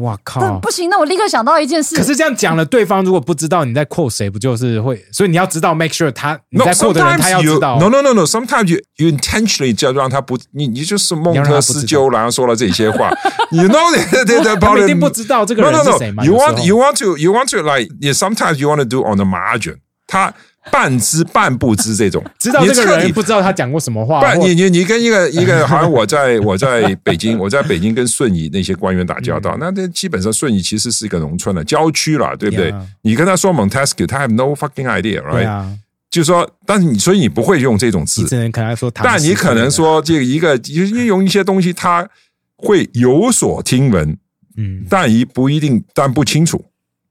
[0.01, 0.57] 哇这靠！
[0.59, 1.97] 不行，那我立刻想到一件事。
[1.97, 4.95] 可是这样讲了，对方如果不知道你在 quote 谁，不就是会？
[5.11, 7.77] 所以你要知道，make sure 他你 No, 在 quote 的人他 sometimes 要 you 知道。
[7.77, 8.23] no no no no.
[8.23, 13.09] Sometimes you you intentionally 就让他不，你你就是蒙你要让特他不知道斯鸠，然后说了这些话。
[13.49, 14.87] You know that that 他 about 们一 it.
[14.87, 15.97] 定不知道这个 No 人 no 是 no.
[15.97, 18.69] 谁嘛 You 有时 want 候 you want to you want to like yeah, sometimes you
[18.69, 19.79] want to do on the margin.
[20.07, 20.33] 他
[20.70, 32.74] 半知半不知这种， 知道这个人不知道他讲过什么话，不然你你你跟一个一个，好像我在我在北京，我在北京跟顺义那些官员打交道，那这基本上顺义其实是一个农村的郊区了，对不对？
[33.02, 35.46] 你跟他说 Montesquieu，他 have no fucking idea，right？
[35.46, 35.72] 啊，
[36.10, 38.26] 就是说，但是你所以你不会用这种字。
[38.26, 42.08] 只，能可能说但你可能说这个一个运用一些东西，他
[42.56, 44.18] 会有所听闻，
[44.56, 44.84] 嗯。
[44.90, 46.64] 但一不一定，但不清楚。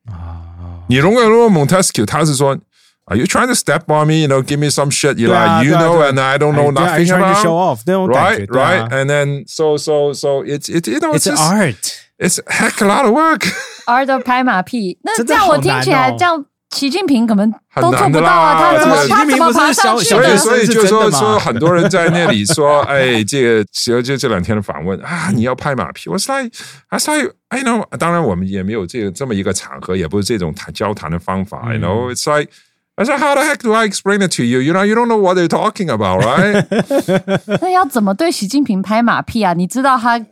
[0.05, 2.57] 啊，你如果如果 Montesquieu 他是说。
[3.06, 4.20] Are you trying to step on me?
[4.22, 5.18] You know, give me some shit.
[5.18, 7.26] You 对啊 like, you 对啊 know, 对啊 and I don't know 对啊 nothing trying to
[7.26, 7.44] about.
[7.44, 11.12] show off 那种感觉 right, 对啊 right, and then so so so it's it you know
[11.14, 13.48] It's it's an just, art， it's a heck a lot of work.
[13.86, 20.36] art of 拍马屁，那真的这样我好难听起来，哦这样习近平可能都做很难的不到啊，啦他怎么这个他怎么爬上去习近平不是小的？
[20.36, 26.08] 所以所以是就说真的吗说很多人在那里说，哎，这个就就这两天的访问啊，你要拍马屁。
[26.08, 26.52] 我是 like
[26.90, 31.62] I s like I know，当然我们也没有这个这么一个场合，也不是这种谈交谈的方法。
[31.64, 32.52] I know it's like.
[32.97, 34.61] I said, how the heck do I explain it to you?
[34.61, 36.65] You know, you don't know what they're talking about, right?
[37.61, 39.53] 那要怎么对习近平拍马屁啊？
[39.53, 40.25] 你知道他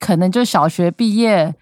[0.00, 1.54] 可能就小学毕业，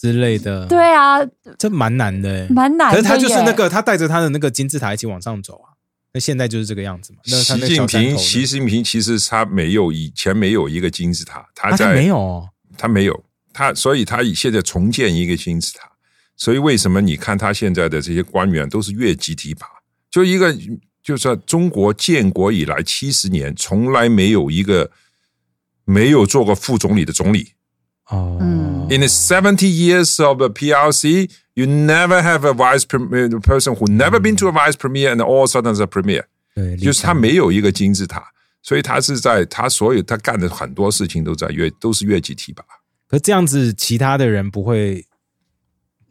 [0.00, 1.18] 之类的，对，啊，
[1.58, 5.74] 这蛮难的欸，蛮难的可是他就是那个，他带着他的那个金字塔一起往上走啊。
[6.12, 7.18] 那现在就是这个样子嘛。
[7.26, 12.48] 那他习近平，习近平其实他没有以前没有一个金字塔，他啊，在他没有哦，
[12.78, 15.90] 他没有，他所以他以现在重建一个金字塔，
[16.36, 19.66] 所以为什么你看他现在的这些官员都是越级提拔？
[20.16, 20.56] 就一个
[21.02, 24.90] 就是中国建国以来七十年，从来没有一个
[25.84, 27.52] 没有做过副总理的总理。
[28.06, 33.76] 哦，嗯 In the seventy years of the PRC, you never have a vice premier a person
[33.76, 36.24] who never been to a vice premier and all sudden is a premier。
[36.54, 42.64] 对，就是他没有一个金字塔，所以他是在他所有他干的很多事情都在越都是越级提拔。
[43.06, 45.04] 可这样子，其他的人不会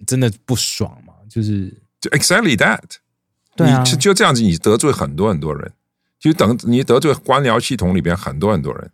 [0.06, 1.16] 真的不爽吗？
[1.28, 2.84] 就是就 exactly that，
[3.56, 5.72] 对啊你就就这样子，你得罪很多很多人，
[6.20, 8.92] 就等你得罪官僚系统里边很多很多人。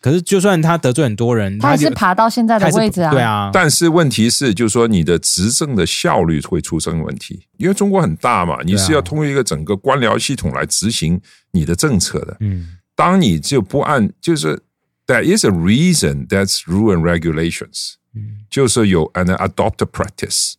[0.00, 3.12] 可是就算他得罪很多人，他还是爬到现在的位置啊。
[3.12, 11.20] 对，啊，但是问题是，就是说你的执政的效率会出生问题，因为中国很大嘛，你是要通过一个整个官僚系统来执行
[11.52, 12.36] 你的政策的。
[12.40, 14.60] 嗯当你就不按，就是
[15.06, 17.94] there is a reason that's rule and regulations，
[18.50, 20.54] 就是有 an adopt practice。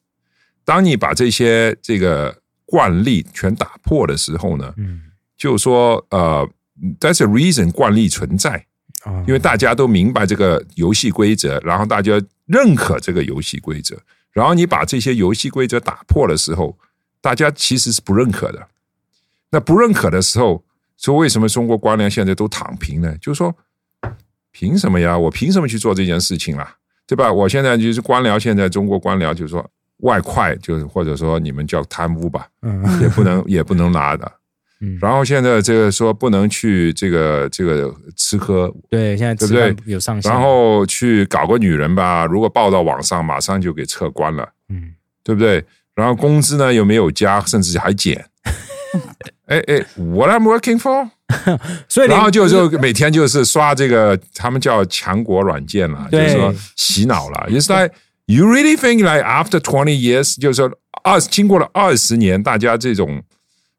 [0.65, 5.01] 当你把这些这个惯例全打破的时候呢，嗯
[5.37, 6.47] 就说呃
[6.99, 8.65] ，that's a reason 惯例存在，
[9.03, 12.13] 啊因为大家都明白这个游戏规则，然后大家
[12.45, 13.97] 认可这个游戏规则，
[14.31, 16.77] 然后你把这些游戏规则打破的时候，
[17.21, 18.67] 大家其实是不认可的。
[19.51, 20.63] 那不认可的时候，
[20.97, 23.15] 说为什么中国官僚现在都躺平呢？
[23.19, 23.55] 就是说，
[24.51, 25.17] 凭什么呀？
[25.17, 26.77] 我凭什么去做这件事情啦？
[27.05, 27.31] 对吧？
[27.31, 34.31] 我现在就是官僚，现在中国官僚就是说外快，就是或者说你们叫贪污吧，嗯也不能 也不能拿的。
[34.81, 45.63] 嗯然后现在这个说不能去这个这个吃喝，对，现在对不对有上限，然后去搞个女人吧，如果报到网上，马上就给撤关了，嗯对不对？
[45.95, 48.25] 然后工资呢又没有加，甚至还减。
[49.47, 51.09] 哎哎，What I'm working for？
[51.87, 57.47] 所以然后就就就每天就是刷这个，他们叫强国软件了，就是说洗脑了。
[57.49, 57.93] It's like
[58.25, 60.71] you really think like after twenty years，就是说
[61.03, 63.21] 二经过了二十年，大家这种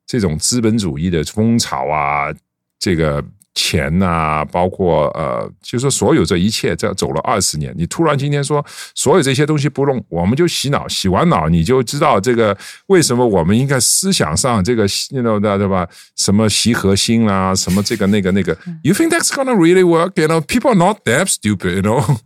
[0.06, 2.32] 这种资本主义的风潮啊，
[2.78, 3.24] 这个
[3.54, 8.64] 钱呐、包括呃，就说所有这一切，这走了二十年，你突然今天说
[8.94, 12.56] 所有这些东西不弄，我们就洗脑，洗完脑你就知道这个
[12.88, 15.88] 为什么我们应该思想上这个，you know 的对吧？
[16.16, 20.20] 什么习核心啦、什么这个那个那个，You think that's gonna really work?
[20.20, 21.76] You know, people are not that stupid.
[21.76, 22.18] You know.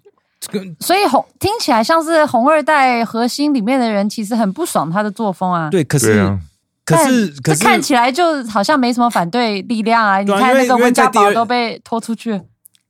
[0.80, 5.68] 所以红听起来像是红二代核心里面的人，其实很不爽他的作风啊。
[5.70, 6.38] 对，可是啊
[6.84, 10.20] 可是可是看起来就好像没什么反对力量啊！
[10.20, 12.40] 你看那个温家宝都被拖出去，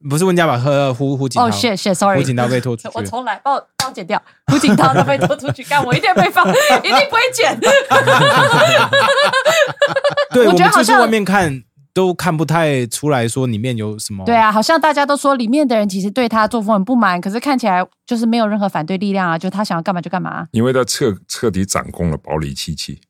[0.09, 1.49] 不是温家宝，和胡胡锦涛。
[1.49, 2.90] 哦，shit shit，sorry，胡锦涛被拖出去。
[2.94, 4.22] 我重来，帮我帮我剪掉。
[4.46, 6.46] 胡锦涛都被拖出去，干我一定被放，
[6.84, 7.59] 一定不会剪。
[10.32, 11.61] 对，我我觉得好像们就是外面看
[11.99, 14.24] 都看不太出来说里面有什么。
[14.24, 20.46] 对啊，好像大家都说里面的人其实对他作风很不满，可是看起来就是没有任何反对力量啊，就他想要干嘛就干嘛。
[20.53, 23.01] 因为他彻彻底掌控了保利七七，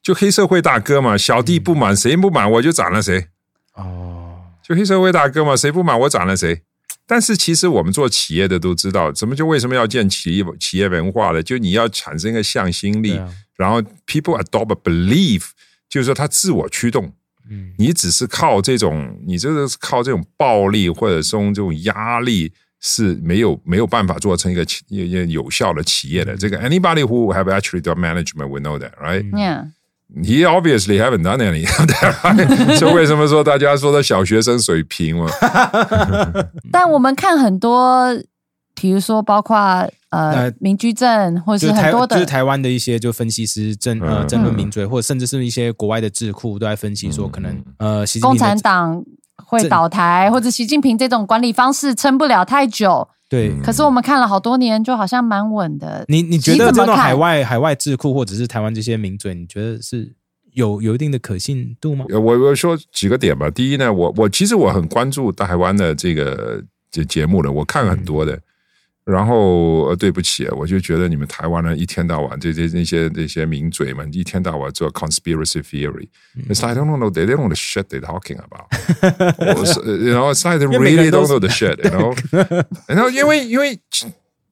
[0.00, 3.26] 就黑社会大哥嘛，小弟不满谁不满我就斩了谁，
[3.74, 6.62] 哦，就黑社会大哥嘛，谁不满我斩了谁。
[7.04, 11.42] 但是其实我们做企业的都知道，怎么就为什么要建企业企业文化呢？
[11.42, 15.46] 就你要产生一个向心力，啊然后 people adopt a belief，
[15.88, 17.12] 就是说他自我驱动。
[17.50, 26.36] 嗯，你只是靠这种，你这个是靠这种暴力或者是用这种压力是没有没有办法做成一个企业有效的企业的。
[26.36, 29.24] 这个 anybody who have actually done management will know that, right?
[29.30, 32.14] Yeah，He obviously haven't done any of that.
[32.22, 32.76] Right?
[32.76, 35.30] 所以为什么说大家说的小学生水平嘛？
[36.70, 38.14] 但我们看很多，
[38.74, 49.02] 比如说包括呃呃民居证，或者是很多的就是台湾的一些就分析师争呃嗯争论名嘴，或者甚至是一些国外的智库都在分析说，可能呃习近共产党
[49.44, 53.08] 会倒台，或者习近平这种管理方式撑不了太久。
[53.28, 53.58] 对。
[53.62, 56.04] 可是我们看了好多年，就好像蛮稳的。
[56.08, 60.14] 你你觉得这种海外海外智库或者是台湾这些名嘴，你觉得是
[60.52, 62.04] 有有一定的可信度吗？
[62.10, 63.48] 呃我我说几个点吧。
[63.48, 68.38] 第一呢，我我其实我很关注台湾的这个这节目的，我看很多的。
[69.04, 78.68] 然后呃，对不起，我就觉得你们台湾人一天到晚这些那些那些名嘴们一天到晚做 conspiracy theory，it's like I don't know they don't know the shit they're talking about.
[79.84, 81.82] you know it's like they really don't know the shit.
[81.82, 83.78] You know，然后因为因为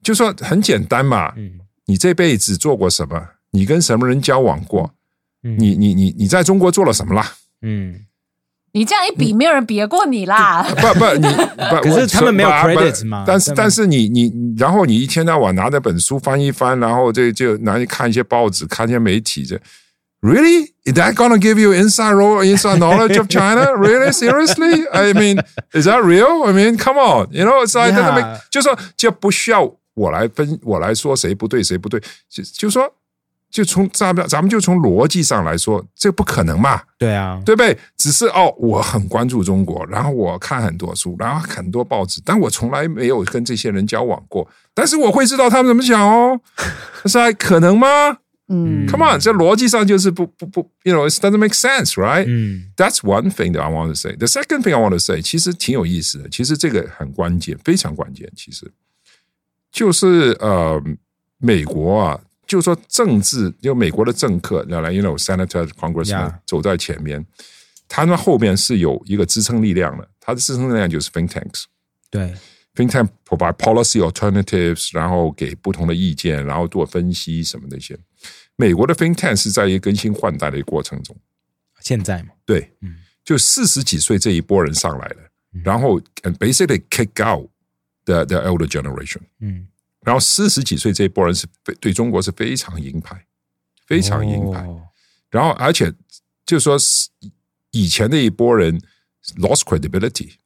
[0.02, 3.28] 就说很简单嘛，嗯你这辈子做过什么？
[3.52, 4.94] 你跟什么人交往过？
[5.42, 7.32] 嗯你你你你在中国做了什么啦？
[7.62, 7.94] 嗯，
[8.72, 10.62] 你这样一比，没有人比得过你啦。
[10.62, 19.60] 不不，你不，可是我他们没有不不 credit 嘛他们但是但是你你，你然后你一天到晚拿着本书翻一翻，然后这就拿去看一些报纸，看一些媒体，这
[20.20, 23.72] really is that gonna give you inside role inside knowledge of China?
[23.76, 24.86] Really seriously?
[24.92, 25.42] I mean,
[25.72, 26.44] is that real?
[26.44, 28.40] I mean, come on, you know, it's like Yeah.
[28.50, 32.94] 就说就不需要我来分，我来说谁不对谁不对，就就说。
[33.50, 36.82] 就从咱们咱们就从逻辑上来说，这不可能嘛？
[36.98, 37.76] 对啊，对不对？
[37.96, 46.40] 只是哦，我很关注中国，然后我看很多书，然后很多报纸，但我从来没有跟这些人交往过，但是我会知道他们怎么想哦。
[47.06, 48.18] 是还可能吗
[48.52, 52.24] 嗯，？Come on，这逻辑上就是不不不，you know，it doesn't make sense, right？
[52.26, 54.16] 嗯 That's one thing that I want to say.
[54.16, 56.28] The second thing I want to say，其实挺有意思的。
[56.28, 58.30] 其实这个很关键，非常关键。
[58.36, 58.70] 其实
[59.70, 60.82] 就是呃，
[61.38, 62.20] 美国啊，
[62.50, 66.34] 就是说政治，就美国的政客，原来 you know senator congressman.
[66.44, 67.24] 走在前面，
[67.86, 70.08] 他们后面是有一个支撑力量的。
[70.18, 71.66] 他的支撑力量就是 think tanks。
[72.10, 72.34] 对
[72.74, 77.96] ，think tank provide policy alternatives，然后给不同的意见，然后做分析什么那些。
[78.56, 81.16] 美国的 think tank 是在一个更新换代的一个过程中。
[81.78, 85.16] 现在嘛，对，嗯就四十几岁这一波人上来了，
[85.62, 86.00] 然后
[86.40, 87.48] basically kick out
[88.04, 89.68] the the older generation，嗯，
[90.02, 93.26] 然后四十几岁这一波人是非对中国是非常鹰派，
[93.86, 94.82] 非常鹰派，哦。
[95.30, 95.92] 然后而且
[96.46, 97.08] 就是说是
[97.70, 98.80] 以前那一波人
[99.36, 100.36] lost credibility，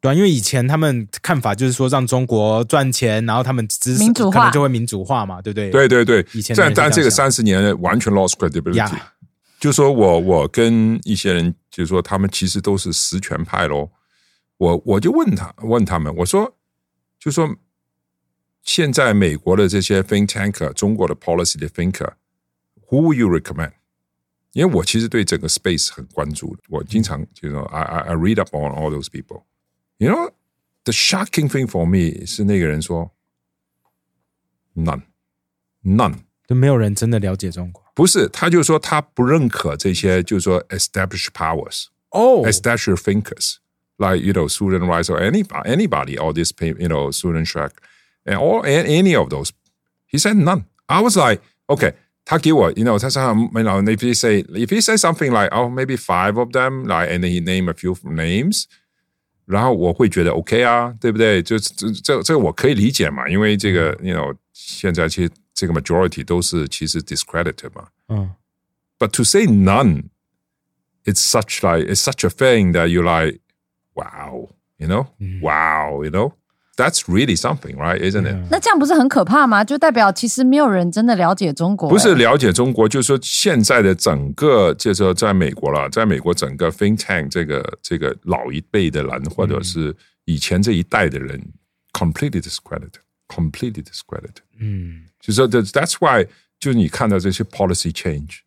[0.00, 4.38] 对啊，因为以前他们看法就是说让中国赚钱，然后他们支持民主化。
[4.38, 5.70] 可能就会民主化嘛，对不对？
[5.70, 6.26] 对对对。
[6.32, 9.12] 以，前但但这个三十年完全 lost credibility，呀。
[9.58, 13.90] 就说我我跟一些人就是说他们其实都是实权派咯。
[14.58, 16.54] 我我就问他问他们，我说
[17.18, 17.56] 就说
[18.65, 23.73] 现在美国的这些 think tanker，中国的 policy 的 thinker，who would you recommend？
[24.53, 30.31] 因为我其实对整个 space 很关注，我经常就说 I I I read up on all those people。You know
[30.83, 33.11] the shocking thing for me 是那个人说
[34.75, 35.03] none
[35.83, 36.15] none。
[36.47, 37.81] 就没有人真的了解中国。
[37.95, 43.57] 不是，他就说他不认可这些，就是说 established powers、哦 established thinkers,
[43.97, 47.71] like you know Susan Rice or anybody, anybody, or this you know Susan Shek,
[48.25, 49.51] and all and any of those.
[50.07, 50.65] He said none.
[50.87, 51.93] I was like, okay.
[52.23, 56.51] 他给我，you know，他说，you know, if he say, if he say something like, oh, maybe five of
[56.51, 58.65] them, like, and then he name a few names,
[59.45, 61.41] 然后我会觉得 OK 啊，对不对？
[61.41, 67.87] 就这这这个我可以理解嘛，因为这个，you know，现在其实这个 majority 都是其实 discredited 嘛。
[68.07, 68.29] 嗯
[68.99, 70.09] But to say none,
[71.03, 73.41] it's such like it's such a thing that you're like,
[73.95, 75.07] wow, you know,
[75.41, 76.33] wow, you know,
[76.77, 77.99] that's really something, right?
[77.99, 78.35] Isn't it?
[78.49, 79.63] 那这样不是很可怕吗？
[79.63, 89.95] 就代表其实没有人真的了解中国、不是欸了解中国，就是说现在的整个，就是说在美国了，在美国整个 think tank 这个这个老一辈的人，或者是
[90.25, 91.39] 以前这一代的人
[91.93, 94.41] completely discredited，completely discredited。
[94.59, 96.25] 嗯，就说 that that's why
[96.59, 98.39] 就是你看到这些 policy change，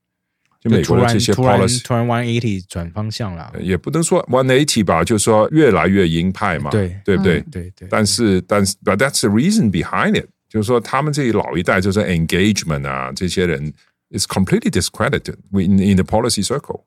[0.59, 7.39] 就美突然国的这些突然 policy 突然 one eighty 转方向了，也不能说 one eighty 吧，就是说越来越鹰派嘛，对对不对？
[7.49, 13.73] 对对，但是但是 but that's the reason behind it，就是说他们这一老一代就是 engagement 啊，这些人
[14.09, 16.81] is completely discredited in in the policy circle。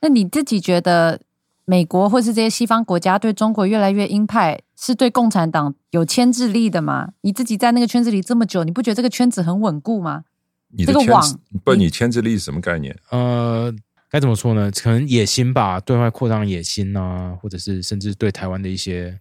[0.00, 1.20] 那你自己觉得
[1.64, 7.10] 美国或是这些西方国家对中国越来越鹰派，是对共产党有牵制力的吗？
[7.22, 10.24] 你自己在那个圈子里这么久，你不觉得这个圈子很稳固吗？
[10.68, 11.20] 你的牵这个
[11.64, 12.96] 不，你你牵制力是什么概念？
[13.10, 13.72] 呃，
[14.10, 14.70] 该怎么说呢？
[14.70, 19.18] 可能野心吧，对外扩张野心啊，或者是甚至对台湾的一些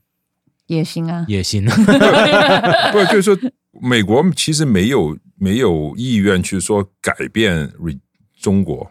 [0.67, 1.65] 野心啊，野心。
[2.91, 3.37] 不，就是说
[3.81, 7.97] 美国其实没有没有意愿去说改变 re,
[8.39, 8.89] 中国，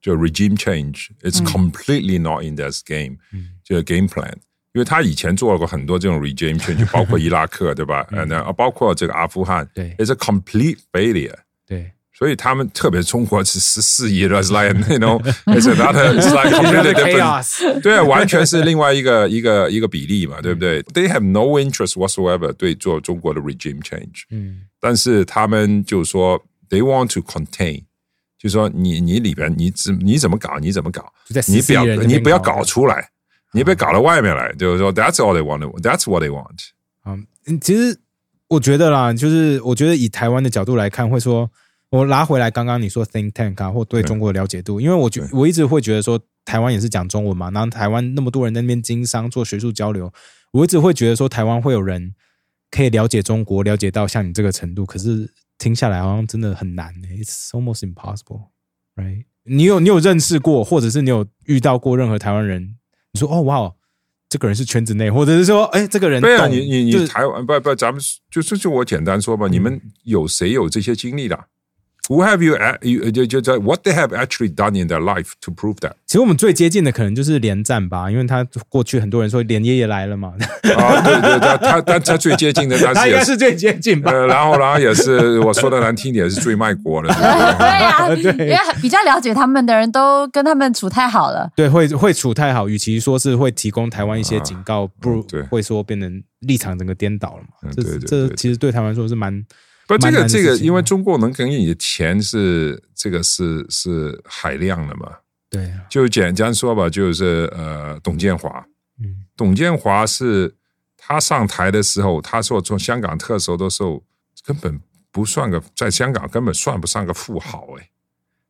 [0.00, 3.16] 就 regime change，it's 嗯 completely not in this game，、
[3.64, 4.32] 就是 game plan。
[4.72, 8.06] 因为他以前做过很多这种 regime change，包括伊拉克，对吧？
[8.12, 11.34] 呃， 那包括这个阿富汗对，it's a complete failure。
[11.70, 23.80] 对，所以他们特别中国是十四亿，it's like you know it's another it's like completely different，对，完全是另外一个一个一个比例嘛，对不对？They have no interest whatsoever 对做中国的 regime
[23.84, 27.84] change，嗯，但是他们就说 they want to contain，
[28.36, 31.12] 就说你你里边你怎你怎么搞你怎么搞，
[31.46, 33.10] 你不要14亿人那边你不要搞搞出来，
[33.52, 36.70] 你别搞到外面来，就是说 that's all they want，that's what they want。
[37.06, 37.96] 嗯，其实
[38.50, 41.48] 我觉得啦，就是我觉得以台湾的角度来看，会说
[41.90, 50.12] 我拉回来刚刚你说 think tank 啊，或对中国的了解度，因为我觉我一直会觉得说台湾也是讲中文嘛，然后台湾那么多人在那边经商做学术交流，
[50.50, 52.12] 我一直会觉得说台湾会有人
[52.72, 59.26] 可以了解中国，了解到像你这个程度，可是听下来好像真的很难、欸、，it's almost impossible，right？
[59.44, 62.76] 你有你有认识过，或者是你有遇到过任何台湾人，
[63.12, 63.72] 你说哦哇，
[64.30, 68.00] 这个人是圈子内，或者是说哎这个人对啊，你你你台湾不不，咱们
[68.30, 71.38] 就就就我简单说吧，你们有谁有这些经历的
[72.08, 75.92] ？Who have you you 就就在 what they have actually done in their life to prove that？
[76.06, 80.34] 其实我们最接近的可能就是连战吧，因为他过去很多人说连爷爷来了嘛，
[80.76, 84.10] 啊，对对对，他他他最接近的，但他是也是 应该是最接近吧。
[84.10, 91.48] 呃，然后然后也是我说的难听点，是最卖国的，对呀对因为比较了解他们的人都跟他们处太好了。
[91.54, 97.70] 对，会会处太好，与其说是会提供台湾一些警告，不如会说变成立场整个颠倒了嘛。
[97.76, 99.44] 这嗯对对这对其实对台湾来说是蛮
[99.98, 105.12] 不，这个这个，因为中国能给你的钱是这个是是海量的嘛，
[105.48, 108.64] 对啊，就简单说吧，就是呃，董建华，
[109.02, 109.24] 嗯。
[109.36, 110.54] 董建华是
[110.96, 114.02] 他上台的时候，他说从香港特首的时候，
[114.44, 114.78] 根本
[115.10, 117.90] 不算个在香港根本算不上个富豪哎，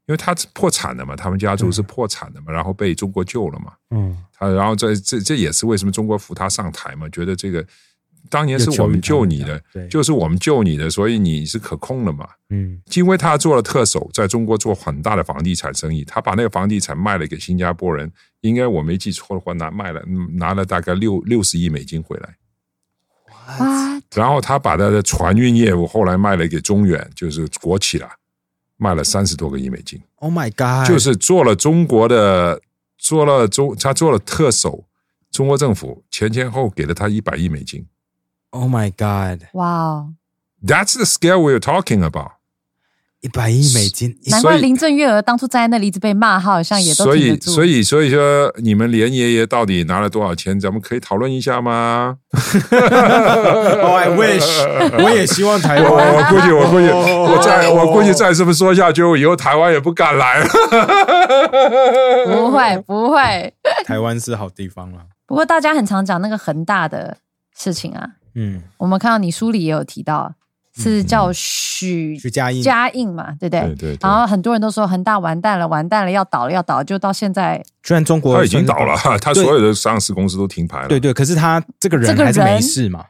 [0.06, 7.64] 因为他是破产的嘛，他们家族是破产的嘛，然后被中国救了嘛，嗯，他然后这这这也是为什么中国扶他上台嘛，觉得这个
[8.28, 12.28] 当年是我们救你的，就是我们救你的，所以你是可控的嘛。
[12.50, 18.10] 嗯因为他做了特首，在中国做很大的房地产生意，他把那个房地产卖了给新加坡人，
[18.40, 22.36] 应该我没记错的话，拿卖了嗯拿了大概六六十亿美金回来。
[23.58, 28.08] 哇，然后他把他的船运业务后来卖了给中远，就是国企了，
[28.76, 32.60] 卖了三十多个亿美金，，Oh my God，就是做了中国的，
[32.96, 34.84] 做了中他做了特首，
[35.30, 37.84] 中国政府前前后给了他一百亿美金。
[38.50, 40.14] Oh my God，哇哦
[40.64, 42.32] ！That's the scale we're talking about。
[43.20, 47.38] 一百亿美金，难怪林郑月娥当初站在那里一直被骂，她好像也都所以。
[47.38, 50.58] 所以，所以说，你们连爷爷到底拿了多少钱？
[50.58, 52.16] 咱们可以讨论一下吗？
[52.32, 60.48] Oh I wish，我也希望台我湾，我估计，我估计，哦我再我估计再这么说下去，以后台湾也不敢来了。
[62.24, 63.52] 不会不会。
[63.84, 65.00] 台湾是好地方了。
[65.26, 67.18] 不过大家很常讲那个恒大的
[67.54, 70.34] 事情啊，嗯，我们看到你书里也有提到，
[70.76, 72.62] 是叫许许家印。
[72.62, 73.60] 家印嘛，对不对？
[73.60, 73.98] 对对对。
[74.02, 80.88] 然后很多人都说恒大完蛋了，完蛋了，要倒了，要倒了，就到现在，居然中国他已经倒了 他所有的上市公司都停牌了。
[80.88, 83.04] 对对，可是他这个人这个还是没事嘛。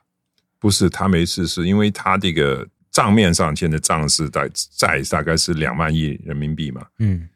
[0.59, 7.29] 不是他没事，是因为他这个账面上现在账是在债大概是两万亿人民币嘛，嗯。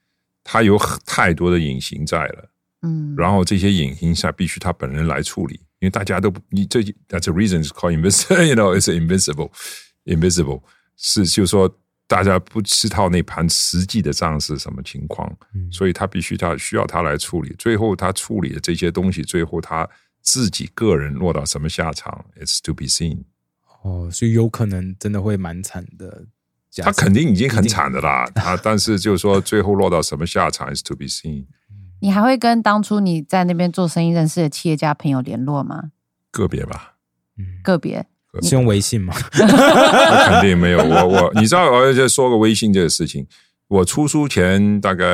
[0.46, 2.50] 他有太多的隐形债了。
[2.82, 9.50] 嗯，然后这些隐形债必须他本人来处理，因为大家都不你这 that's a reason is called invisible，you know it's invisible
[10.06, 10.62] invisible
[10.96, 17.54] 是就是说大家不知道那盘实际的账是什么情况，嗯所以他必须他需要他来处理。
[17.58, 19.86] 最后他处理的这些东西，最后他
[20.22, 23.24] 自己个人落到什么下场，it's to be seen。
[23.82, 26.26] 哦，所以有可能真的会蛮惨的。
[26.78, 31.46] 他肯定已经很惨的啦，他但是就是说最后落到什么下场，is to be seen。
[32.00, 35.90] 你还会跟当初你在那边做生意认识的企业家朋友联络吗？
[36.30, 36.94] 个别吧，
[37.38, 38.06] 嗯个别
[38.42, 39.14] 是用微信吗？
[39.14, 40.78] 我肯定没有。
[40.78, 43.26] 我我你知道，我就说个微信这个事情。
[43.68, 45.04] 我出书前大概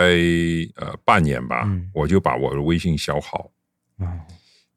[0.77, 3.51] 呃半年吧，嗯我就把我的微信消耗。
[3.99, 4.07] 哦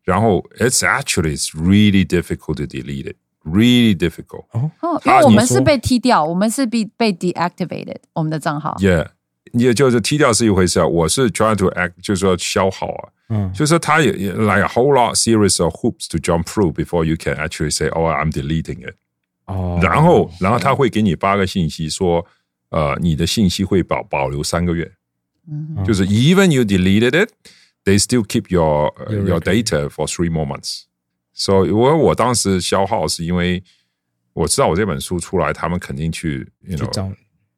[0.04, 4.44] 然后 it's actually it's really difficult to delete it, really difficult.
[4.52, 8.76] 哦，因他为我们是被踢掉，我们是被被 deactivated 我们的账号。
[8.80, 9.08] Yeah，
[9.52, 17.16] 也就是踢掉是一回事啊，我是 try to act，就是说消耗啊，嗯就是说他也也 like a whole lot series of hoops to jump through before you
[17.18, 18.96] can actually say, oh, I'm deleting it。
[19.46, 22.26] 哦，然后，然后他会给你发个信息说，
[22.70, 24.90] 呃，你的信息会保保留三个月，
[25.52, 27.30] 嗯就是 even you deleted it,
[27.84, 30.84] they still keep your、uh, Your data for three more months.
[31.34, 33.62] So 我我当时消耗是因为
[34.32, 37.12] 我知道我这本书出来，他们肯定去，you know，找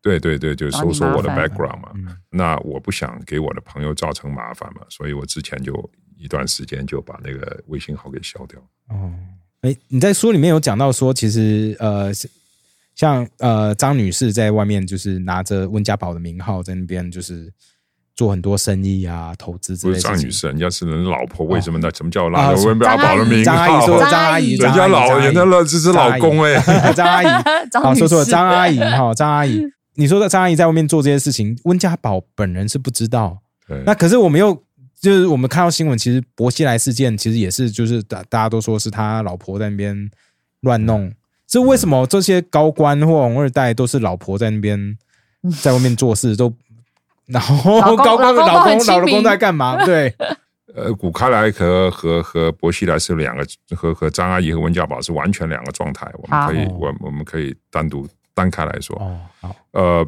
[0.05, 1.89] 对对对，就搜索我的 background 嘛。
[1.95, 5.73] 嗯那我不想给我的朋友造成麻烦嘛，所以我之前就
[6.15, 8.59] 一段时间就把那个微信号给消掉。
[8.89, 9.11] 哦，
[9.61, 12.11] 哎，你在书里面有讲到说，其实呃，
[12.93, 17.51] 像呃张女士在外面就是拿着温家宝的名号在那边就是
[18.15, 21.89] 做很多生意啊、投资之不类的张女士，人家是人老婆，为什么呢？
[21.95, 24.11] 什么叫啊拉着温家宝的名张阿姨说号？
[24.11, 26.61] 张阿姨，人家老人家的了，这是老公哎、
[26.93, 29.61] 张阿姨，张好说错了，女士张阿姨哈，张阿姨，
[29.95, 33.39] 你说的张阿姨在外面做这些事情，温家宝本人是不知道。
[33.67, 34.61] 对那可是我们又
[34.99, 40.09] 就是我们看到新闻，其实薄熙来事件其实也是就是大大家都说是他老婆在那边
[40.61, 41.11] 乱弄，
[41.47, 44.97] 是为什么这些高官或红二代都是老婆在那边
[45.61, 46.53] 在外面做事都？
[47.27, 49.81] 然后 高官老公老公老公在干嘛？
[49.83, 50.13] 对，
[50.75, 53.43] 呃，古开来和和和薄熙来是两个，
[53.75, 56.07] 和和张阿姨和温家宝是完全两个状态。
[56.19, 58.95] 我们可以，哦我我们可以单独单开来说。
[58.97, 60.07] 哦，好，呃，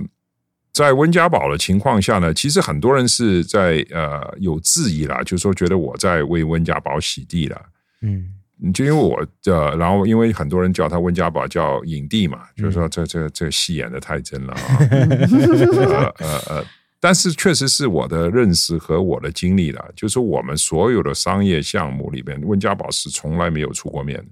[0.71, 7.59] 在温家宝的情况下呢，其实很多人是在呃有质疑啦，就是说觉得我在为温家宝洗地了。
[8.01, 8.34] 嗯
[8.73, 14.78] 就因为我呃，然后因为很多人叫他温家宝叫影帝嘛，就是说这这这戏演的太真了啊。
[14.89, 16.65] 呃呃呃，
[16.99, 24.25] 但是确实是我的认识和我的经历了，就是我们所有的商业项目里边，温家宝是从来没有出过面的。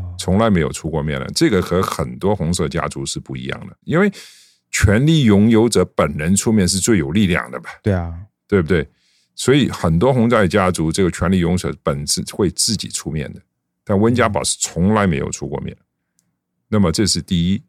[0.00, 4.12] 哦从来没有出过面的，这个和很多红色家族是不一样的，因为
[4.70, 8.14] 权力拥有者本人出面是最有力量的吧，对啊，
[8.46, 8.86] 对不对？
[9.34, 13.40] 所以很多红带家族这个权力拥有者本质会自己出面的，
[13.82, 15.76] 但温家宝是从来没有出过面。
[16.68, 17.62] 那么这是第一。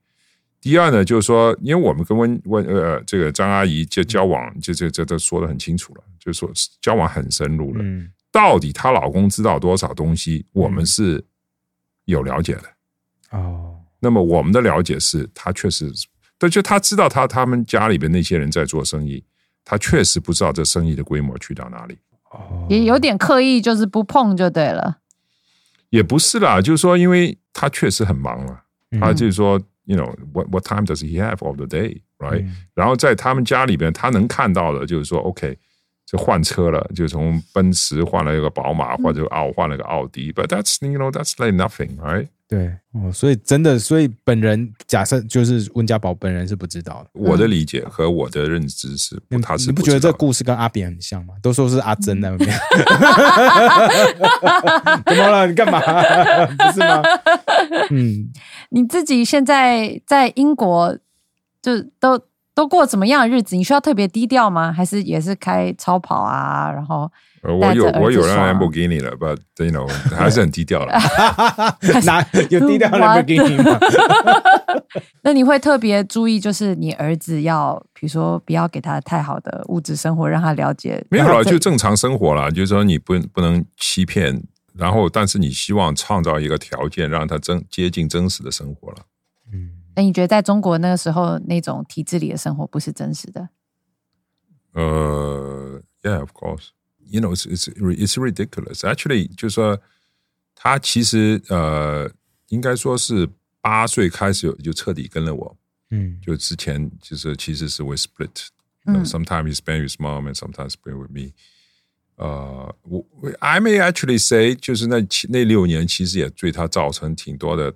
[0.59, 6.51] 第二呢，就是说，因为我们跟温温呃这个张阿姨就交往，就这这都说的很清楚了，就是说
[6.81, 7.79] 交往很深入了。
[7.81, 11.21] 嗯到底她老公知道多少东西，我们是
[12.11, 12.63] 有了解的。
[13.31, 15.91] 哦，那么我们的了解是，他确实，
[16.37, 19.23] 对，就他知道他他们家里边那些人在做生意，
[19.65, 21.97] 他确实不知道这生意的规模去到哪里，
[22.31, 24.99] 哦也有点刻意，就是不碰就对了。
[25.89, 28.63] 也不是啦，就是说，因为他确实很忙啊，
[28.99, 35.57] 他就是说，you know what what time does he have of the day, right？、嗯然后在他们家里边，他能看到的就是说，OK，
[36.11, 42.27] 就换车了，就从奔驰换了一个宝马，或者奥换了个奥迪，but that's you know that's like nothing, right？
[42.49, 47.09] 对哦，所以真的，所以本人假设就是温家宝本人是不知道的。
[47.13, 51.33] 我的理解和我的认知是，你他是你不觉得这故事跟阿扁很像吗？
[51.41, 52.51] 都说是阿珍在那边，
[55.07, 55.47] 怎么了？
[55.47, 55.79] 你干嘛？
[56.59, 57.01] 不是吗？
[57.89, 58.29] 嗯，
[58.71, 60.97] 你自己现在在英国，
[61.61, 62.19] 就都
[62.53, 63.55] 都过怎么样的日子？
[63.55, 64.71] 你需要特别低调吗？
[64.71, 66.71] 还是也是开超跑啊？
[66.71, 67.09] 然后
[67.43, 70.93] 呃，我有我有辆爽 Lamborghini 了，but you know 还是很低调了。
[72.05, 73.79] 哪有低调的 Lamborghini 吗？
[75.23, 81.03] 那你会特别注意，就是你儿子要，比如说不要给他太好的物质生活，让他了解。
[81.09, 82.51] 没有了，就正常生活了。
[82.51, 84.43] 就是说你不不能欺骗，
[84.75, 88.97] 然后但是你希望创造一个条件，让他真接近真实的生活了。
[89.95, 93.49] 那你觉得在中国那个时候那种体制里的生活不是真实的？
[94.73, 96.69] 呃，Yeah, of course.
[97.05, 98.79] You know, it's it's it's ridiculous.
[98.81, 99.79] Actually，就是说
[100.55, 102.09] 他其实呃，
[102.47, 105.57] 应该说是八岁开始就彻底跟了我。
[105.89, 107.95] 嗯就之前就是其实是 we
[108.85, 111.33] 嗯 sometimes he spend with mom and sometimes spend with me。
[112.15, 117.73] 呃，我我 I may actually say，就是那七那六年其实也对他造成挺多的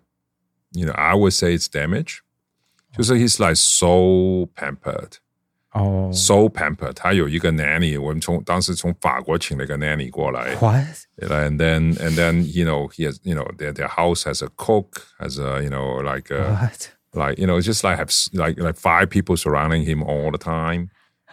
[0.74, 2.18] ，you know I would say it's damage，
[2.96, 5.14] 就是 he's like so pampered。
[5.72, 10.84] 哦 so pampered，他有一个 nanny，我们从当时从法国请了一个 nanny 过来 What？
[11.20, 14.48] ，and then and then you know he has you know their their house has a
[14.56, 16.88] cook has a you know like a What？
[17.12, 20.38] like you know just like have s- like like five people surrounding him all the
[20.38, 20.88] time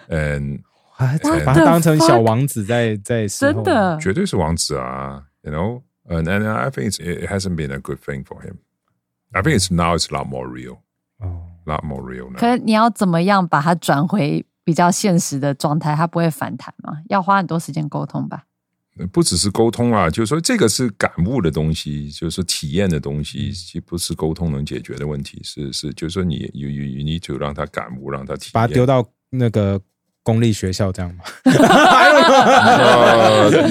[0.07, 0.61] and
[0.99, 1.23] What？
[1.23, 2.07] What 把他当成 the fuck？
[2.07, 8.59] 小王子在在伺候真的绝对是王子啊，you know And and I think it's, it hasn't been a good thing for him.
[9.32, 10.78] I think it's now it's a lot more real,
[11.18, 16.98] 哦，a lot more real 可.是你要怎么样把它转回比较现实的状态，它不会反弹吗？
[17.08, 18.44] 要花很多时间沟通吧。
[19.10, 28.52] 不只是沟通啊，就是说这个是感悟的东西，就是体验的东西，其实不是沟通能解决的问题，是是，就是说你 you you you need to 让他感悟，让他体验。
[28.52, 29.80] 把它丢到那个
[30.22, 31.50] 公立学校这样吗？Uh,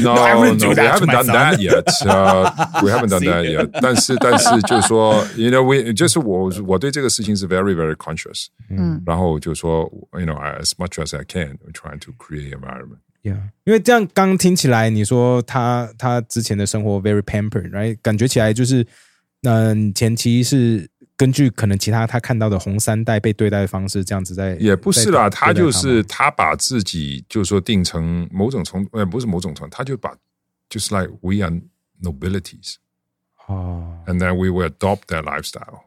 [0.01, 1.85] no, no, do we haven't done that yet.
[2.05, 2.51] Uh,
[2.83, 3.69] we haven't done that yet.
[3.81, 8.47] 但是，但是就是说，you know, we 就是我我对这个事情是 very very conscious。
[8.69, 12.99] 嗯，然后就说，you know, as much as I can, trying to create environment.
[13.23, 17.97] Yeah，因为这样刚听起来，你说他他之前的生活 very pampered，right？
[18.01, 18.85] 感觉起来就是，
[19.43, 20.89] 嗯、前期是
[21.21, 30.11] 根据可能其他他看到的红三代被对待的方式，这样子在也不是啦，他就是他把自己就是说定成某种程度，呃，不是某种程度，他就把
[30.67, 31.61] 就是 like we are
[32.01, 32.77] nobilities,
[33.45, 35.81] 哦，and then we will adopt their lifestyle.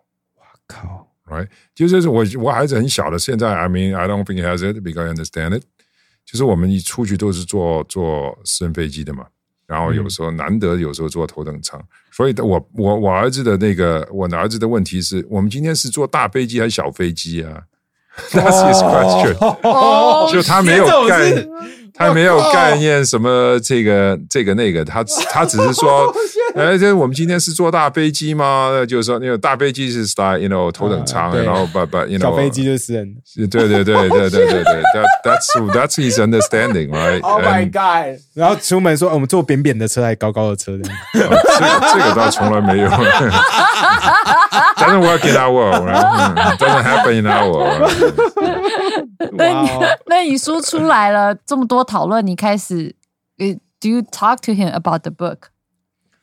[0.69, 1.49] 靠，right？
[1.75, 5.65] 就是我我孩子很小的，现在 I mean I don't think he has it because I understand it。
[6.25, 9.27] 就是我们一出去都是坐坐私人飞机的嘛，
[9.67, 11.81] 然后有时候难得有时候坐头等舱，
[12.11, 17.63] 所以我我我儿子的那个我的儿子的问题是我们今天是坐大飞机还是小飞机啊？
[18.31, 19.37] That's his question。
[19.63, 20.29] 哦。
[20.33, 21.49] 就他没有概是，
[21.93, 26.13] 他没有概念什么这个这个那个，他他只是说，
[26.55, 28.71] 哎，这我们今天是坐大飞机吗？
[28.73, 37.65] 那就是说，那个大飞机是 style you know 头等舱，然后 but but you know 小飞机就是私人对对对对对对对，that that's that's his understanding right？Oh my
[37.67, 38.21] god！
[38.35, 40.79] 然后出门说，哦我们坐扁扁的车，还高高的车
[41.13, 41.37] 这个
[41.93, 42.89] 这个倒从来没有
[44.77, 47.91] ，doesn't work in our world，right？doesn't happen in our world。
[49.33, 52.95] 那那你书出来了，这么多讨论，你开始
[53.39, 55.49] 呃，Do you talk to him about the book？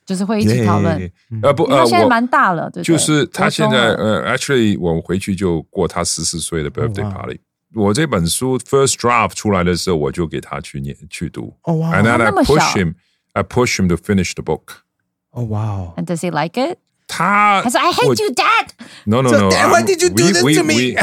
[0.04, 1.10] 就是会一起讨论。
[1.42, 2.84] 呃不呃因为他现在我蛮大了，对不对？
[2.84, 7.40] 就是他现在国中了呃，actually 我回去就过他十四岁的 birthday 哇 party。
[7.74, 11.54] 我这本书 first draft 出来的时候，我就给他去念去读。
[11.64, 12.94] 哦哇 And then 他 I 那么小 push him,
[13.32, 14.76] I push him to finish the book.
[15.30, 16.78] 哦哇哦， And does he like it？
[17.08, 18.68] 他他说 I 我 hate you, Dad。
[19.04, 19.50] No, no, So, no.
[19.50, 20.94] Dad, why um, did you do we, this we, to me?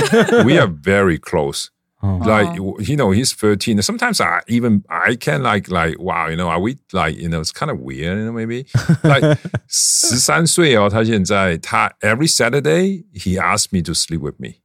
[0.44, 1.68] We, we are very close.
[2.02, 2.56] 哦 Like
[2.86, 3.82] you know, he's thirteen.
[3.82, 7.40] Sometimes I even I can like like wow, you know, are we like you know,
[7.40, 8.66] it's kind of weird, you know, maybe
[9.04, 9.24] like
[9.70, 14.56] 十三岁哦，他现在他 every Saturday he asked me to sleep with me.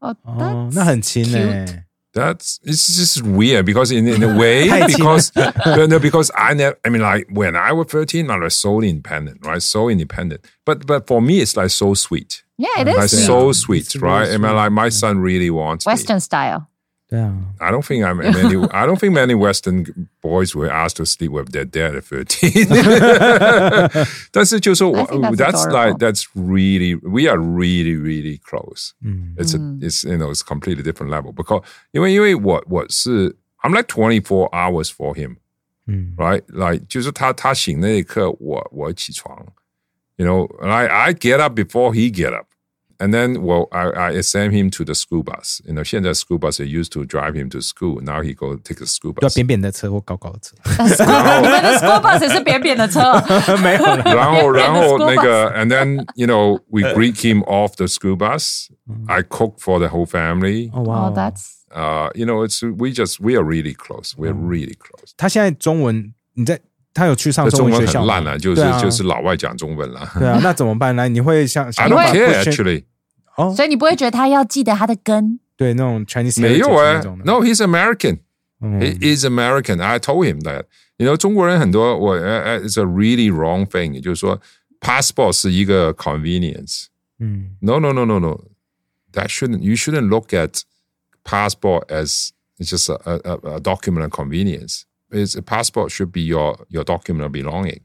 [0.00, 1.82] 哦，哦，那很亲 cute 哎。
[2.14, 5.30] That's it's just weird because in in a way 太 近 because
[5.76, 8.80] no, no because I never I mean like when I was thirteen I was so
[8.80, 13.12] independent right so independent but but for me it's like so sweet Yeah, it like
[13.12, 13.84] is so sweet.
[13.84, 14.56] sweet It's right really I mean sweet.
[14.56, 15.92] like my son really wants me.
[15.92, 16.69] Western style。
[17.10, 18.68] 对啊， I don't think I'm many.
[18.72, 22.66] I don't think many Western boys were asked to sleep with their dad at thirteen.
[24.32, 25.98] 但是就是我 I think that's that's like adorable.
[25.98, 28.90] that's really we are really really close.
[29.04, 31.62] 嗯 It's a it's you know it's completely different level because
[31.92, 35.36] 因为因为我我是 I'm like twenty four hours for him,
[35.86, 36.42] 嗯 right?
[36.48, 39.46] Like 就是他他醒那一刻我我起床，
[40.16, 42.46] you know, and I I get up before he get up.
[43.00, 45.60] And then, well, I, I send him to the school bus.
[45.66, 48.00] You know, 现在 school bus they used to drive him to school.
[48.00, 49.34] Now he go take the school 要 bus.
[49.34, 53.12] 扁扁的车或高高的车，你们的 school bus 也是扁扁的车，
[53.58, 54.02] 没有了。
[54.04, 58.68] 然后，然后 school 那个，and then you know we greet him off the school bus.
[59.08, 60.70] I cook for the whole family.
[60.72, 64.14] 哦哇哦哦， ，That's Uh, you know, it's we just we are really close.
[64.16, 65.10] We're really close.
[65.18, 66.58] 他现在中文你在
[66.94, 70.08] 他有去上这中文中文学校吗很烂了，就是对啊就是老外讲中文了。
[70.18, 71.06] 对啊，那怎么办呢？
[71.08, 72.84] 你会像 I 想 don't 办法 care push- actually.
[73.40, 75.38] 哦，所以你不会觉得他要记得他的根。
[75.56, 78.18] 对那种 Chinese 没有 heritage 哎那种的，No, he's American.
[78.60, 79.80] 嗯 He is American.
[79.82, 80.64] I told him that.
[80.98, 83.92] You know，中国人很多，我呃呃，it's a really wrong thing。
[83.92, 84.40] 也就是说，
[84.80, 86.86] passport 是一个 convenience。
[87.18, 88.44] 嗯 No, no, no, no, no.
[89.12, 89.60] That shouldn't.
[89.60, 90.62] You shouldn't look at
[91.24, 94.84] passport as it's just a, a, a document of convenience.
[95.10, 97.80] It's a passport should be your your document of belonging.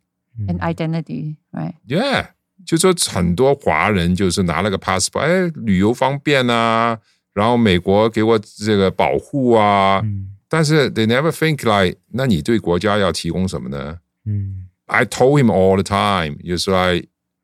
[0.47, 1.76] and identity, right?
[1.85, 2.27] Yeah，
[2.66, 6.98] 就说很多华人就是拿了个 passport，哎，旅游方便啊，
[7.32, 16.94] 然后美国给我这个保护啊，嗯但是 they never think like，那你对国家要提供什么呢嗯？I told him all the time，就是说，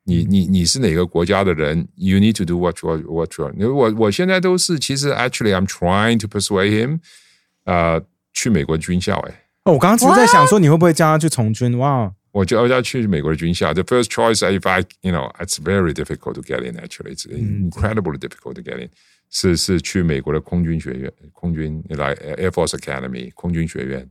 [0.05, 3.73] 你你你是哪个国家的人？You need to do what you what you are。
[3.73, 6.99] 我我现在都是，其实 actually I'm trying to persuade him，
[7.65, 8.01] 呃，
[8.33, 11.77] 去美国军校，哎，哦，我刚刚其实在想说，你会不会叫他去从军？
[11.77, 13.72] 哇，我就要去美国的军校。
[13.74, 16.76] The first choice, if I, you know, it's very difficult to get in.
[16.78, 18.90] Actually, it's incredibly difficult to get in.
[19.30, 24.08] 是是去美国的空军学院，空军来 Air Force Academy 空军学院。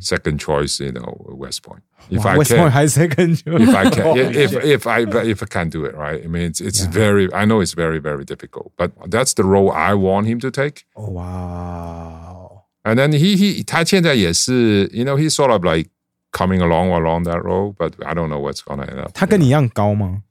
[0.00, 1.80] second choice, you know, West Point.
[2.08, 4.62] If 哇 I West can, Point 还是 second if I can, Holy if shit.
[4.62, 6.22] if I if I can do it, right?
[6.22, 6.92] I mean, it's it's Yeah.
[6.92, 7.26] very.
[7.32, 10.84] I know it's very very difficult, but that's the role I want him to take.
[10.94, 15.90] 哦哇， And then he he 他现在也是，you know, he's sort of like
[16.31, 19.11] coming along along that road, but I don't know what's gonna end up.
[19.13, 20.23] 他跟你一样高吗？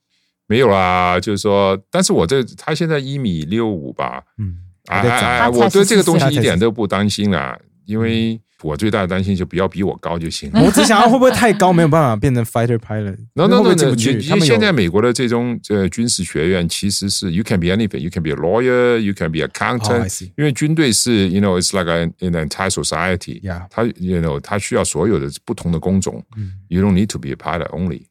[0.46, 4.58] 没有啦，就是说，但是我这他现在一米六五吧，嗯！
[4.86, 10.60] 他我对这个东西一点都不担心啦，因为我最大的担心就不要比我高就行了。
[10.62, 13.90] 我只想要会不会太高，没有办法变成 fighter pilot？No 会 no 不 no 会进 no！
[13.90, 14.14] 不去？
[14.14, 20.32] 你他们有现在美国的这种呃军事学院其实是 you can be anything, you can be a lawyer, you can be 哦 accountant、I see
[20.36, 26.24] 因为军队是 you know it's like an an entire society，、Yeah 它 you know 它需要所有的不同的工种、
[26.68, 28.02] you don't need to be a pilot only。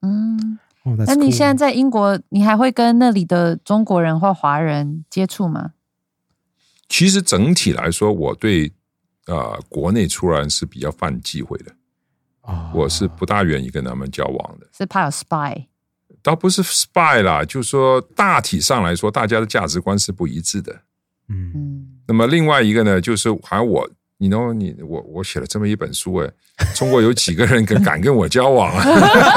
[0.00, 0.58] 嗯，
[1.06, 5.72] 那你现在在英国，你还会跟那里的中国人或华人接触吗？
[6.88, 8.72] 其实整体来说，我对
[9.30, 11.72] 呃国内出来是比较犯忌讳的，
[12.42, 14.66] 啊我是不大愿意跟他们交往的。
[14.76, 15.66] 是怕有 spy？
[16.22, 20.72] 倒不是 spy 啦，就是说大体上来说，大家的价值观是不一致的。
[21.28, 23.88] 嗯嗯，那么另外一个呢，就是好像我，
[24.20, 26.30] 你 know 你我我写了这么一本书，哎，
[26.74, 28.84] 中国有几个人敢敢跟我交往啊？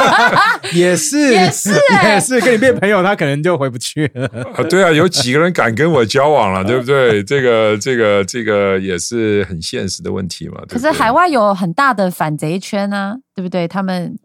[0.73, 4.27] 也是也 是欸也是跟你变朋友，他可能就回不去了。
[4.55, 7.23] 啊，对啊，有几个人敢跟我交往了，对不对？
[7.23, 10.55] 这个这个这个也是很现实的问题嘛。
[10.67, 13.65] 对对可是海外有很大的反贼圈啊，对不对？
[13.65, 14.19] 他们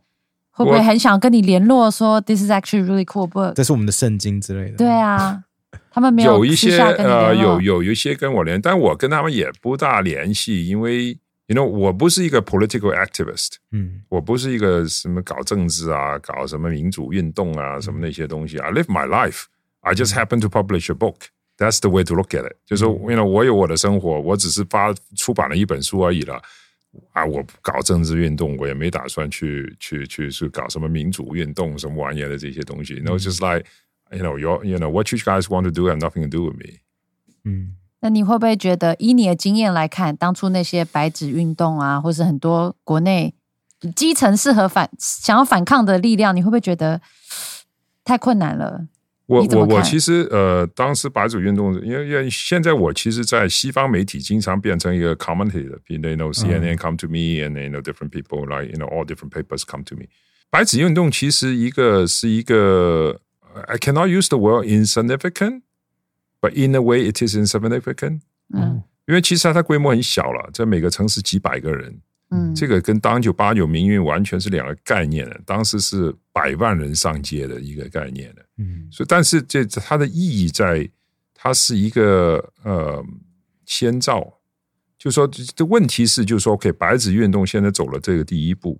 [0.50, 3.52] 会不会很想跟你联络说 this is actually really cool book？
[3.52, 4.76] 这是我们的圣经之类的。
[4.76, 5.38] 对啊，
[5.90, 18.58] 他们没有有一些呃，有有一些跟我联，但我跟他们也不大联系，因为 you know 我不是一个 political activist，嗯我不是一个什么搞政治啊、搞什么民主运动啊、什么那些东西。
[18.58, 19.44] I live my life.
[19.80, 21.16] I just happen to publish a book.
[21.56, 22.56] That's the way to look at it.
[22.66, 26.40] 就是说，因为我有我的生活，我只是发出版了一本书而已了。
[27.12, 32.94] 啊，我不搞政治运动，我也没打算去去去去搞什么民主运动、什么玩意儿的这些东西。
[32.94, 33.66] You know, just like
[34.11, 36.45] you know, you you know what you guys want to do have nothing to do
[36.45, 36.79] with me.
[37.45, 43.33] 嗯，那你会不会觉得，以你的经验来看，当初那些白纸运动啊，或是很多国内
[43.95, 47.01] 基层适合反想要反抗的力量，你会不会觉得
[48.03, 48.87] 太困难了？
[49.25, 59.05] 我我我你怎么看其实呃，当时白纸运动，因为因为现在我其实，在西方媒体经常变成一个 commentator，you know CNN come to me and you know different people like you know all
[59.05, 60.03] different papers come to me。
[60.49, 63.21] 白纸运动其实一个是一个
[63.66, 68.20] ，I cannot use the word insignificant，but in a way it is insignificant。
[68.52, 71.98] 嗯因为其实它规模很小了，在每个城市几百个人，
[72.28, 75.40] 嗯，这个跟当九八九民运完全是两个概念的。
[75.46, 78.44] 当时是百万人上街的一个概念的。
[78.58, 80.86] 嗯所以，但是这它的意义在，
[81.32, 83.02] 它是一个呃
[83.64, 84.30] 先兆，
[84.98, 88.78] 就说这这问题是，就是说，OK，白纸运动现在走了这个第一步，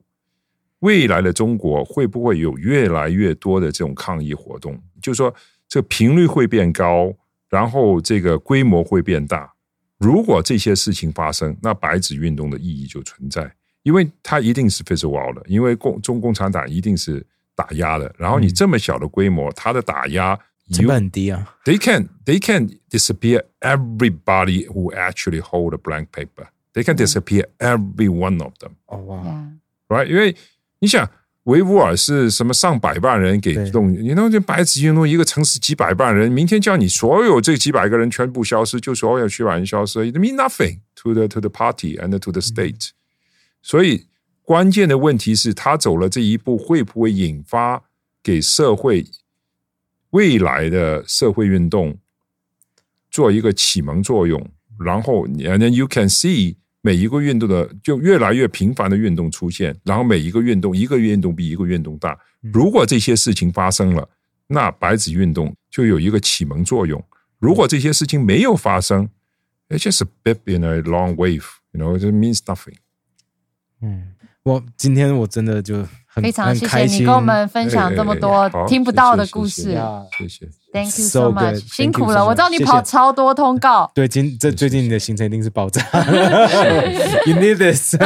[0.80, 4.80] 未来的中国会不会有越来越多的这种抗议活动？
[5.02, 5.34] 就是说，
[5.68, 7.12] 这个频率会变高，
[7.48, 9.52] 然后这个规模会变大。
[9.98, 13.52] 如果这些事情发生，那白纸运动的意义就存在，
[13.82, 17.26] 因为它一定是 physical 的，因为共中共产党一定是
[17.56, 18.14] 打压的。
[18.16, 20.38] 然后你这么小的规模，它的打压
[20.70, 21.56] 成本很低啊。
[21.64, 26.46] they can they can disappear everybody who actually hold a blank paper.
[26.72, 29.16] They can disappear every one of them, 哦哇
[29.88, 30.06] ，Yeah right?
[30.06, 30.36] 因为
[30.80, 31.10] 你想，
[31.44, 33.70] 维吾尔是什么上百万人给对。
[33.70, 42.90] 动，你那这白纸运动一个城市几百万人，明天叫你所有这几百个人全部消失，就所有区块人消失，it mean nothing to the to the party and to the state、
[43.62, 44.06] 所以
[44.42, 47.82] 关键的问题是他走了这一步，会不会引发
[48.22, 49.06] 给社会
[50.10, 51.98] 未来的社会运动
[53.10, 54.50] 做一个启蒙作用？
[54.78, 56.54] 然后，and then you can see
[56.88, 62.18] 每一个运动的就越来越频繁的运动出现，然后每一个运动一个运动比一个运动大。
[62.40, 64.08] 如果这些事情发生了，
[64.46, 67.04] 那白纸运动就有一个启蒙作用。
[67.38, 69.06] 如果这些事情没有发生
[69.68, 72.76] ，it's just a blip in a long wave，you know，it means nothing。
[73.82, 80.48] 嗯，我今天我真的就很非常谢谢你跟我们分享这么多听不到的谢谢故事谢谢呀谢谢。
[80.72, 85.82] ，Thank you So much，辛苦了，我知道你谢谢跑超多通告，对今这最近你的行程一定是爆炸，
[87.26, 87.96] You need this。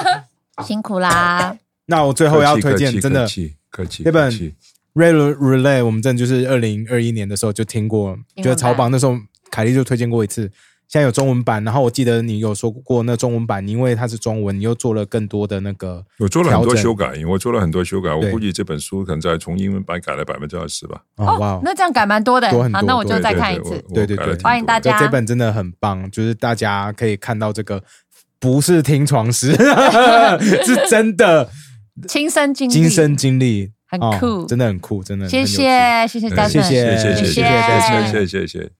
[0.64, 1.56] 辛苦啦。
[1.86, 4.54] 那我最后要推荐真的客气客气那本客气
[4.94, 9.16] Ray Relay，我们真的就是二零二一年的时候就听过，觉得超棒那时候
[9.50, 10.50] 凯莉就推荐过一次。
[10.86, 21.02] 现在有中文版，然后我记得你有说过那中文版，因为它是中文，你又做了更多的那个，我做了很多修改，我做了很多修改，我估计这本书可能在从英文版改了百分之二十吧。
[21.16, 23.82] 哦，哇，那这样改蛮多的，多很多好，那我就再看一次。
[23.92, 27.82] 对对对，欢迎大家，这本真的很棒，就是大家可以看到这个
[28.38, 29.52] 不是听床师，
[30.64, 31.50] 是真的。
[32.06, 33.70] 亲身经历，亲身经历。
[33.86, 35.28] 很酷、真的很酷，真的。
[35.28, 38.70] 谢谢，谢谢，谢谢，谢谢，谢谢，谢谢，谢谢，谢谢。